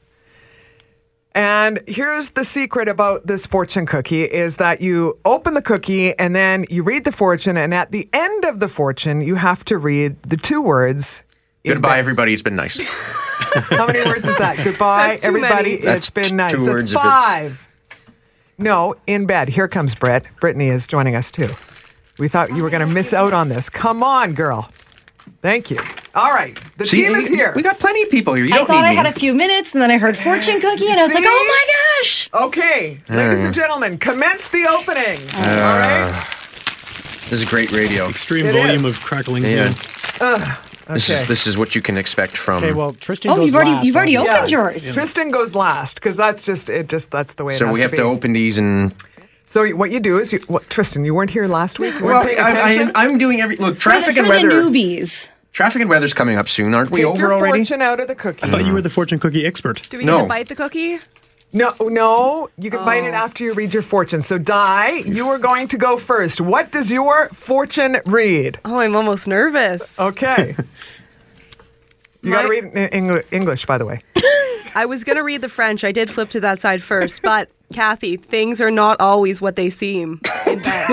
And 1.37 1.81
here's 1.89 2.31
the 2.31 2.45
secret 2.45 2.87
about 2.87 3.27
this 3.27 3.45
fortune 3.45 3.87
cookie 3.87 4.23
is 4.23 4.57
that 4.57 4.81
you 4.81 5.17
open 5.25 5.55
the 5.55 5.63
cookie 5.63 6.17
and 6.17 6.35
then 6.35 6.65
you 6.71 6.85
read 6.85 7.03
the 7.03 7.11
fortune 7.11 7.57
and 7.57 7.75
at 7.75 7.91
the 7.91 8.09
end 8.13 8.45
of 8.45 8.61
the 8.61 8.69
fortune 8.69 9.21
you 9.21 9.35
have 9.35 9.65
to 9.65 9.77
read 9.77 10.23
the 10.23 10.37
two 10.37 10.63
words. 10.63 11.25
Goodbye, 11.67 11.95
ba- 11.95 11.99
everybody. 11.99 12.33
It's 12.33 12.43
been 12.43 12.55
nice. 12.55 12.81
How 13.71 13.87
many 13.87 14.01
words 14.05 14.27
is 14.27 14.37
that? 14.39 14.61
Goodbye, 14.63 15.09
That's 15.09 15.23
too 15.23 15.29
everybody. 15.29 15.55
many. 15.55 15.71
It's 15.75 15.85
That's 15.85 16.11
been 16.11 16.37
nice. 16.37 16.53
two 16.53 16.59
That's 16.59 16.69
words 16.71 16.83
if 16.93 16.97
it's- 16.97 17.05
five. 17.05 17.69
No, 18.57 18.95
in 19.09 19.27
bed. 19.27 19.49
Here 19.49 19.67
comes 19.67 19.95
Britt. 19.97 20.25
Brittany 20.41 20.69
is 20.69 20.87
joining 20.87 21.17
us 21.17 21.31
too. 21.31 21.49
We 22.19 22.29
thought 22.29 22.55
you 22.55 22.63
were 22.63 22.71
going 22.71 22.87
to 22.87 22.93
miss 22.93 23.13
out 23.13 23.33
on 23.33 23.49
this. 23.49 23.69
Come 23.69 24.03
on, 24.05 24.35
girl. 24.35 24.71
Thank 25.43 25.71
you. 25.71 25.81
All 26.15 26.31
right, 26.33 26.57
the 26.79 26.87
See, 26.87 27.03
team 27.03 27.15
is 27.17 27.29
we- 27.29 27.37
here. 27.37 27.53
We 27.57 27.63
got 27.63 27.79
plenty 27.81 28.03
of 28.03 28.11
people 28.11 28.35
here. 28.35 28.45
You 28.45 28.55
I 28.55 28.59
don't 28.59 28.67
thought 28.69 28.83
need 28.83 28.87
I 28.87 28.91
me. 28.91 28.97
had 28.97 29.07
a 29.07 29.13
few 29.13 29.35
minutes, 29.35 29.73
and 29.75 29.83
then 29.83 29.91
I 29.91 29.99
heard 29.99 30.17
fortune 30.17 30.61
cookie, 30.61 30.87
and 30.89 31.01
I 31.01 31.07
was 31.07 31.15
like, 31.15 31.25
"Oh 31.27 31.45
my 31.49 31.73
gosh!" 32.03 32.31
Okay, 32.33 33.01
uh. 33.11 33.15
ladies 33.17 33.41
and 33.41 33.53
gentlemen, 33.53 33.99
commence 33.99 34.49
the 34.49 34.67
opening. 34.69 35.19
Uh. 35.35 35.65
All 35.65 35.79
right. 35.81 36.13
This 37.31 37.33
is 37.33 37.45
great 37.47 37.73
radio. 37.73 38.09
Extreme 38.09 38.47
It 38.47 38.53
volume 38.53 38.85
is. 38.85 38.95
of 38.97 39.01
crackling 39.01 39.43
Yeah. 39.45 39.73
gloom. 40.19 40.41
This 40.89 41.09
Okay. 41.09 41.23
is 41.23 41.29
this 41.29 41.47
is 41.47 41.57
what 41.57 41.75
you 41.75 41.81
can 41.83 41.97
expect 41.97 42.37
from. 42.37 42.63
okay, 42.63 42.73
well 42.75 42.93
Tristan 42.93 43.31
Oh, 43.31 43.37
goes 43.37 43.47
you've 43.47 43.55
already 43.55 43.71
last, 43.71 43.87
you've 43.87 43.97
already 43.97 44.17
obviously. 44.17 44.37
opened 44.39 44.51
yours. 44.75 44.95
Tristan 44.95 45.31
goes 45.31 45.55
last 45.55 45.95
because 45.97 46.17
that's 46.17 46.45
just 46.45 46.69
it. 46.69 46.89
Just 46.89 47.11
that's 47.11 47.35
the 47.35 47.45
way. 47.45 47.55
It 47.55 47.59
so 47.59 47.67
has 47.67 47.75
we 47.75 47.81
have 47.81 47.91
to, 47.93 47.97
to 47.99 48.03
open 48.03 48.33
these 48.33 48.59
and. 48.59 48.95
So 49.47 49.69
what 49.77 49.91
you 49.91 50.01
do 50.01 50.19
is, 50.19 50.33
you, 50.33 50.39
what, 50.47 50.69
Tristan, 50.71 51.05
you 51.05 51.15
weren't 51.15 51.31
here 51.31 51.47
last 51.47 51.79
week. 51.79 51.95
Well, 52.01 52.27
I, 52.27 52.31
attention. 52.31 52.93
I, 52.95 53.05
I'm 53.05 53.19
doing 53.19 53.41
every 53.43 53.57
look. 53.57 53.75
For 53.77 53.91
the, 53.91 54.01
Traffic 54.01 54.15
for 54.15 54.21
and 54.21 54.27
the 54.27 54.31
weather. 54.31 54.49
newbies. 54.71 55.29
Traffic 55.53 55.81
and 55.83 55.91
weather's 55.91 56.15
coming 56.15 56.37
up 56.39 56.49
soon, 56.49 56.75
aren't 56.75 56.91
we? 56.91 56.99
Take 57.01 57.07
over 57.07 57.19
your 57.19 57.33
already. 57.35 57.59
fortune 57.59 57.81
out 57.83 58.01
of 58.01 58.09
the 58.09 58.15
cookie. 58.15 58.43
I 58.43 58.49
thought 58.49 58.65
you 58.65 58.73
were 58.73 58.81
the 58.81 58.91
fortune 58.91 59.19
cookie 59.21 59.47
expert. 59.47 59.87
Do 59.91 59.99
we 59.99 60.05
No. 60.05 60.17
get 60.17 60.23
to 60.23 60.29
bite 60.29 60.49
the 60.49 60.57
cookie? 60.57 60.99
No, 61.55 61.73
no, 61.81 62.51
you 62.59 62.69
can 62.69 62.85
bite 62.85 63.05
it 63.05 63.15
oh. 63.15 63.17
after 63.17 63.45
you 63.45 63.53
read 63.53 63.73
your 63.73 63.85
fortune. 63.85 64.23
So, 64.23 64.39
Di, 64.39 65.05
you 65.07 65.29
are 65.29 65.39
going 65.51 65.69
to 65.69 65.79
go 65.79 65.97
first. 65.97 66.41
What 66.41 66.73
does 66.73 66.91
your 66.91 67.29
fortune 67.29 67.99
read? 68.07 68.59
Oh, 68.65 68.81
I'm 68.81 68.97
almost 68.97 69.27
nervous. 69.29 69.83
Okay. 69.99 70.55
You 72.23 72.31
got 72.31 72.43
to 72.43 72.49
read 72.49 72.65
it 72.65 72.75
in 72.75 73.07
Engl- 73.07 73.25
English, 73.33 73.67
by 73.67 73.77
the 73.77 73.85
way. 73.85 74.01
I 74.75 74.87
was 74.87 75.05
gonna 75.05 75.23
read 75.23 75.43
the 75.43 75.51
French. 75.51 75.85
I 75.85 75.93
did 75.93 76.11
flip 76.11 76.31
to 76.31 76.41
that 76.41 76.63
side 76.63 76.83
first, 76.83 77.21
but 77.21 77.51
Kathy, 77.75 78.17
things 78.17 78.63
are 78.63 78.71
not 78.71 78.99
always 78.99 79.43
what 79.43 79.57
they 79.57 79.69
seem. 79.69 80.23
in 80.47 80.59
bed. 80.63 80.87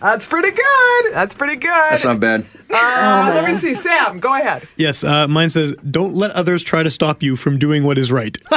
That's 0.00 0.26
pretty 0.26 0.50
good. 0.50 1.12
That's 1.12 1.32
pretty 1.32 1.54
good. 1.54 1.70
That's 1.70 2.04
not 2.04 2.18
bad. 2.18 2.44
Uh, 2.72 3.32
let 3.34 3.44
me 3.44 3.54
see. 3.54 3.74
Sam, 3.74 4.18
go 4.20 4.34
ahead. 4.34 4.66
Yes, 4.76 5.04
uh, 5.04 5.28
mine 5.28 5.50
says, 5.50 5.74
"Don't 5.90 6.14
let 6.14 6.30
others 6.32 6.62
try 6.64 6.82
to 6.82 6.90
stop 6.90 7.22
you 7.22 7.36
from 7.36 7.58
doing 7.58 7.84
what 7.84 7.98
is 7.98 8.10
right." 8.10 8.36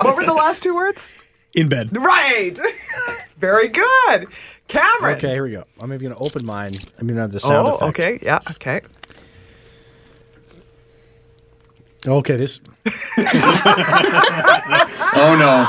What 0.00 0.16
were 0.16 0.24
the 0.24 0.34
last 0.34 0.62
two 0.62 0.74
words? 0.74 1.08
In 1.54 1.68
bed. 1.68 1.96
Right. 1.96 2.58
Very 3.38 3.68
good. 3.68 4.26
Cameron. 4.68 5.16
Okay, 5.16 5.30
here 5.30 5.44
we 5.44 5.50
go. 5.52 5.64
I'm 5.80 5.92
even 5.92 6.08
going 6.08 6.14
to 6.16 6.22
open 6.22 6.44
mine. 6.46 6.72
I'm 6.98 7.06
going 7.06 7.16
to 7.16 7.22
have 7.22 7.32
the 7.32 7.40
sound 7.40 7.66
Oh, 7.68 7.74
effect. 7.76 7.88
okay. 7.98 8.18
Yeah, 8.22 8.38
okay. 8.52 8.80
Okay, 12.06 12.36
this. 12.36 12.60
Oh 15.18 15.36
no. 15.38 15.66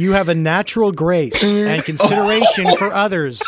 You 0.00 0.12
have 0.12 0.28
a 0.28 0.34
natural 0.34 0.92
grace 0.92 1.42
and 1.42 1.82
consideration 1.84 2.76
for 2.76 2.92
others 2.94 3.42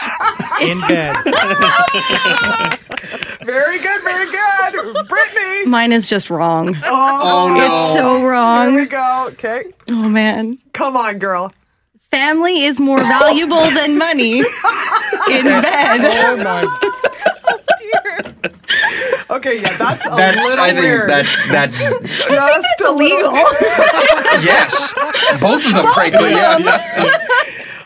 in 0.62 0.80
bed. 0.88 1.16
Very 3.42 3.78
good, 3.80 4.00
very 4.02 4.26
good. 4.26 5.08
Brittany. 5.08 5.64
Mine 5.66 5.90
is 5.92 6.08
just 6.08 6.30
wrong. 6.30 6.76
Oh, 6.84 7.52
no, 7.52 7.64
It's 7.66 7.94
so 7.94 8.24
wrong. 8.24 8.70
Here 8.70 8.80
we 8.82 8.86
go. 8.86 9.26
Okay. 9.32 9.64
Oh 9.90 10.08
man. 10.08 10.58
Come 10.72 10.96
on, 10.96 11.18
girl. 11.18 11.52
Family 12.12 12.62
is 12.62 12.78
more 12.78 12.98
valuable 13.00 13.60
than 13.62 13.98
money 13.98 14.38
in 15.30 15.44
bed. 15.44 16.00
Oh 16.04 16.36
my! 16.44 16.64
Okay, 19.30 19.60
yeah, 19.62 19.76
that's 19.76 20.06
a 20.06 20.10
That's 20.10 20.36
little 20.36 20.64
I 20.64 20.68
think 20.68 20.80
weird. 20.80 21.08
that 21.10 21.26
that's 21.50 21.78
just 21.82 22.80
a 22.80 22.88
Illegal. 22.88 23.32
yes. 24.44 24.92
Both 25.40 25.66
of 25.66 25.72
them, 25.72 25.86
frankly. 25.94 26.30
Yeah. 26.30 26.58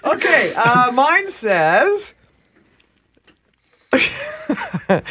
Okay, 0.05 0.53
uh, 0.57 0.91
mine 0.93 1.31
says 1.31 2.15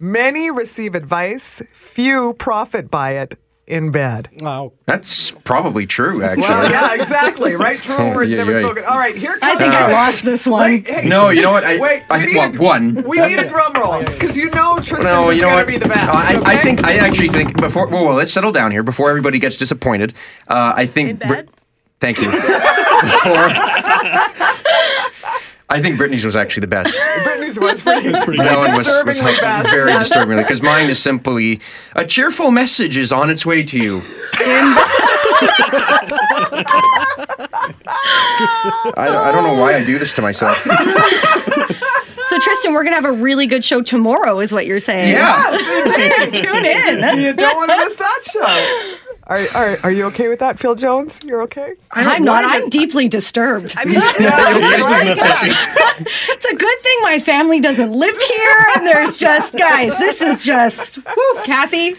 many 0.00 0.50
receive 0.50 0.94
advice, 0.94 1.62
few 1.72 2.34
profit 2.34 2.90
by 2.90 3.12
it 3.12 3.38
in 3.66 3.90
bed. 3.90 4.30
Wow. 4.40 4.72
That's 4.86 5.30
probably 5.44 5.86
true, 5.86 6.22
actually. 6.22 6.42
Well, 6.42 6.70
yeah, 6.70 6.94
exactly. 6.94 7.54
Right? 7.54 7.78
True 7.78 7.96
words 8.14 8.30
Yeah, 8.30 8.38
never 8.38 8.52
yeah. 8.52 8.58
spoken. 8.60 8.84
All 8.84 8.96
right, 8.96 9.14
here 9.14 9.32
comes 9.38 9.42
I 9.42 9.48
comes. 9.56 9.60
think 9.60 9.74
I 9.74 9.92
lost 9.92 10.24
this 10.24 10.46
one. 10.46 10.70
Wait, 10.70 10.88
hey, 10.88 11.06
No, 11.06 11.28
you 11.28 11.42
know 11.42 11.50
what? 11.52 11.64
I, 11.64 11.78
Wait, 11.78 12.02
I 12.08 12.16
we 12.18 12.24
think 12.32 12.52
need 12.54 12.58
well, 12.60 12.70
a- 12.70 12.80
one. 12.80 13.02
We 13.06 13.20
need 13.20 13.38
a 13.38 13.46
drum 13.48 13.74
roll 13.74 14.02
because 14.04 14.38
you 14.38 14.48
know 14.50 14.76
Tristan's 14.76 15.04
No, 15.04 15.28
is 15.30 15.40
going 15.42 15.58
to 15.58 15.66
be 15.66 15.76
the 15.76 15.86
best. 15.88 16.08
Uh, 16.08 16.12
I, 16.46 16.54
I 16.54 16.62
think 16.62 16.82
I 16.86 16.94
actually 16.94 17.28
think 17.28 17.58
before. 17.58 17.88
Well, 17.88 18.06
well, 18.06 18.14
let's 18.14 18.32
settle 18.32 18.52
down 18.52 18.70
here 18.72 18.82
before 18.82 19.10
everybody 19.10 19.38
gets 19.38 19.58
disappointed. 19.58 20.14
Uh, 20.48 20.72
I 20.74 20.86
think. 20.86 21.10
In 21.10 21.16
Brit- 21.16 21.28
bed? 21.28 21.50
Thank 22.00 22.18
you. 22.22 22.30
Before- 22.30 23.50
I 25.70 25.82
think 25.82 25.98
Brittany's 25.98 26.24
was 26.24 26.34
actually 26.36 26.62
the 26.62 26.66
best. 26.68 26.96
Brittany's 27.24 27.58
was 27.60 27.82
pretty, 27.82 28.12
pretty 28.24 28.38
That 28.38 28.56
one 28.58 28.68
was, 28.68 28.78
was 28.78 28.86
disturbingly 28.86 29.40
best. 29.40 29.70
very 29.70 29.90
yes. 29.90 30.08
disturbingly 30.08 30.42
because 30.42 30.62
mine 30.62 30.88
is 30.88 30.98
simply 30.98 31.60
a 31.94 32.06
cheerful 32.06 32.50
message 32.50 32.96
is 32.96 33.12
on 33.12 33.28
its 33.28 33.44
way 33.44 33.62
to 33.64 33.78
you. 33.78 34.00
I, 38.96 39.08
I 39.28 39.32
don't 39.32 39.44
know 39.44 39.60
why 39.60 39.74
I 39.74 39.84
do 39.84 39.98
this 39.98 40.12
to 40.14 40.22
myself. 40.22 40.56
So 42.28 42.38
Tristan, 42.38 42.72
we're 42.74 42.84
gonna 42.84 42.96
have 42.96 43.06
a 43.06 43.12
really 43.12 43.46
good 43.46 43.64
show 43.64 43.80
tomorrow, 43.80 44.38
is 44.40 44.52
what 44.52 44.66
you're 44.66 44.80
saying. 44.80 45.12
Yeah. 45.12 45.42
Tune 46.32 46.64
in. 46.66 47.18
You 47.18 47.32
don't 47.32 47.56
want 47.56 47.70
to 47.70 47.76
miss 47.78 47.96
that 47.96 48.20
show. 48.30 48.87
Are, 49.28 49.46
are, 49.54 49.78
are 49.82 49.90
you 49.90 50.06
okay 50.06 50.28
with 50.28 50.38
that, 50.38 50.58
Phil 50.58 50.74
Jones? 50.74 51.20
You're 51.22 51.42
okay? 51.42 51.74
I'm 51.90 52.24
not. 52.24 52.44
I'm 52.46 52.70
deeply 52.70 53.08
disturbed. 53.08 53.74
I 53.76 53.84
mean, 53.84 53.96
it's 54.02 54.16
a 56.46 56.56
good 56.56 56.78
thing 56.80 56.98
my 57.02 57.18
family 57.18 57.60
doesn't 57.60 57.92
live 57.92 58.18
here, 58.18 58.66
and 58.76 58.86
there's 58.86 59.18
just 59.18 59.58
guys. 59.58 59.96
This 59.98 60.22
is 60.22 60.42
just 60.44 60.96
whew, 60.96 61.40
Kathy. 61.44 61.96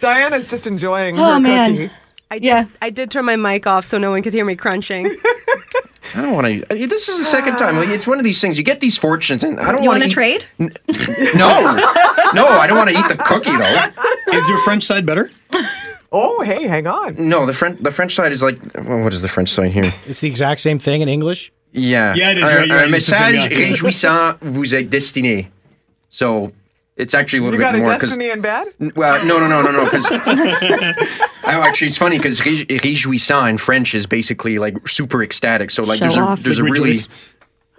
Diana's 0.00 0.46
just 0.46 0.68
enjoying 0.68 1.18
Oh 1.18 1.34
her 1.34 1.40
man. 1.40 1.70
cookie. 1.72 1.90
I 2.30 2.38
did, 2.38 2.44
Yeah. 2.46 2.64
I 2.80 2.90
did 2.90 3.10
turn 3.10 3.24
my 3.26 3.36
mic 3.36 3.66
off 3.66 3.84
so 3.84 3.98
no 3.98 4.10
one 4.10 4.22
could 4.22 4.32
hear 4.32 4.44
me 4.44 4.54
crunching. 4.54 5.16
I 6.14 6.20
don't 6.22 6.32
want 6.32 6.46
to. 6.46 6.62
Uh, 6.70 6.86
this 6.86 7.08
is 7.08 7.18
the 7.18 7.24
second 7.24 7.56
time. 7.56 7.76
Like, 7.76 7.88
it's 7.88 8.06
one 8.06 8.18
of 8.18 8.24
these 8.24 8.40
things. 8.40 8.56
You 8.56 8.62
get 8.64 8.78
these 8.80 8.96
fortunes, 8.96 9.42
and 9.44 9.58
I 9.58 9.72
don't 9.72 9.82
You 9.82 9.88
want 9.88 10.00
want 10.02 10.04
to 10.04 10.08
eat- 10.08 10.12
trade? 10.12 10.46
No, 11.36 11.48
no, 12.34 12.46
I 12.46 12.66
don't 12.68 12.76
want 12.78 12.90
to 12.90 12.98
eat 12.98 13.08
the 13.08 13.16
cookie 13.16 13.56
though. 13.56 14.36
Is 14.38 14.48
your 14.48 14.58
French 14.60 14.84
side 14.84 15.04
better? 15.06 15.28
Oh, 16.12 16.42
hey, 16.42 16.66
hang 16.66 16.86
on. 16.86 17.16
No, 17.28 17.46
the 17.46 17.54
French 17.54 17.80
the 17.80 17.90
French 17.90 18.14
side 18.14 18.32
is 18.32 18.42
like. 18.42 18.58
Well, 18.74 19.02
what 19.02 19.14
is 19.14 19.22
the 19.22 19.28
French 19.28 19.48
side 19.50 19.72
here? 19.72 19.92
It's 20.06 20.20
the 20.20 20.28
exact 20.28 20.60
same 20.60 20.78
thing 20.78 21.00
in 21.00 21.08
English. 21.08 21.50
Yeah. 21.72 22.14
Yeah, 22.14 22.32
it 22.32 22.38
is, 22.38 22.44
Un, 22.44 22.54
right, 22.56 22.66
you're 22.68 22.76
un 22.78 22.84
right, 22.90 22.94
it's 22.94 23.06
the 23.06 23.12
same, 23.14 23.32
message 23.34 23.52
réjouissant 23.58 24.38
vous 24.42 24.74
est 24.74 24.84
destiné. 24.90 25.46
So 26.10 26.52
it's 26.98 27.14
actually 27.14 27.38
a 27.38 27.42
little 27.44 27.58
You 27.58 27.60
got 27.64 27.72
bit 27.72 27.80
a 27.80 27.84
more 27.84 27.94
because. 27.94 28.10
destiny 28.10 28.30
in 28.30 28.42
bed? 28.42 28.68
Well, 28.94 29.26
no, 29.26 29.38
no, 29.40 29.48
no, 29.48 29.62
no, 29.62 29.72
no. 29.72 29.84
Because 29.86 30.06
oh, 31.44 31.62
actually, 31.62 31.88
it's 31.88 31.96
funny 31.96 32.18
because 32.18 32.40
réjouissant 32.40 33.48
in 33.48 33.56
French 33.58 33.94
is 33.94 34.04
basically 34.06 34.58
like 34.58 34.86
super 34.86 35.22
ecstatic. 35.22 35.70
So 35.70 35.82
like, 35.82 35.98
Show 35.98 36.04
there's 36.04 36.16
a 36.16 36.20
off. 36.20 36.40
there's 36.42 36.58
a 36.58 36.62
Like 36.62 36.72
really 36.72 36.88
rejoice. 36.90 37.08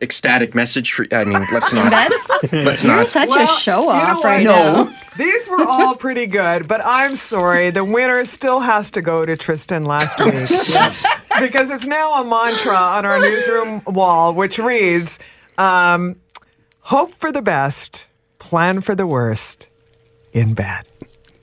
Ecstatic 0.01 0.53
message. 0.56 0.91
For, 0.93 1.08
I 1.12 1.23
mean, 1.23 1.45
let's 1.51 1.71
not. 1.73 1.91
Bed? 1.91 2.12
Let's 2.51 2.84
You're 2.84 2.95
not. 2.97 3.08
such 3.08 3.29
Well, 3.29 3.45
a 3.45 3.60
show 3.60 3.82
you 3.82 3.88
know 3.88 3.91
off 4.17 4.23
right 4.25 4.43
No. 4.43 4.84
now. 4.86 4.93
These 5.17 5.47
were 5.47 5.63
all 5.65 5.95
pretty 5.95 6.25
good, 6.25 6.67
but 6.67 6.82
I'm 6.84 7.15
sorry. 7.15 7.69
The 7.71 7.86
winner 7.86 8.25
still 8.25 8.60
has 8.60 8.91
to 8.91 9.01
go 9.01 9.25
to 9.25 9.38
Tristan 9.38 9.86
last 9.86 10.19
week. 10.19 10.34
Because 11.39 11.71
it's 11.71 11.88
now 11.88 12.21
a 12.21 12.23
mantra 12.25 12.75
on 12.75 13.06
our 13.06 13.17
newsroom 13.19 13.82
wall, 13.88 14.34
which 14.36 14.60
reads 14.60 15.17
um, 15.58 16.15
Hope 16.82 17.12
for 17.15 17.32
the 17.32 17.41
best, 17.41 18.06
plan 18.38 18.82
for 18.82 18.93
the 18.93 19.08
worst, 19.08 19.67
in 20.32 20.53
bed. 20.53 20.84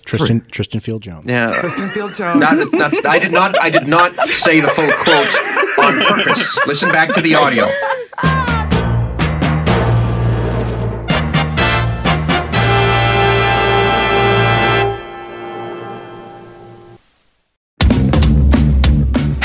Tristan 0.05 0.43
Tristan 0.53 0.79
Field 0.81 1.03
Jones. 1.03 1.25
Yeah. 1.29 1.51
Tristan 1.51 1.89
Field 1.89 2.15
Jones. 2.15 2.41
Not, 2.41 2.73
not, 2.73 3.07
I 3.07 3.19
did 3.19 3.33
not. 3.33 3.59
I 3.61 3.69
did 3.71 3.89
not 3.89 4.15
say 4.29 4.61
the 4.61 4.69
full 4.69 4.91
quote 4.93 5.85
on 5.85 6.01
purpose. 6.25 6.57
Listen 6.69 6.91
back 6.93 7.13
to 7.15 7.21
the 7.21 7.35
audio. 7.35 7.67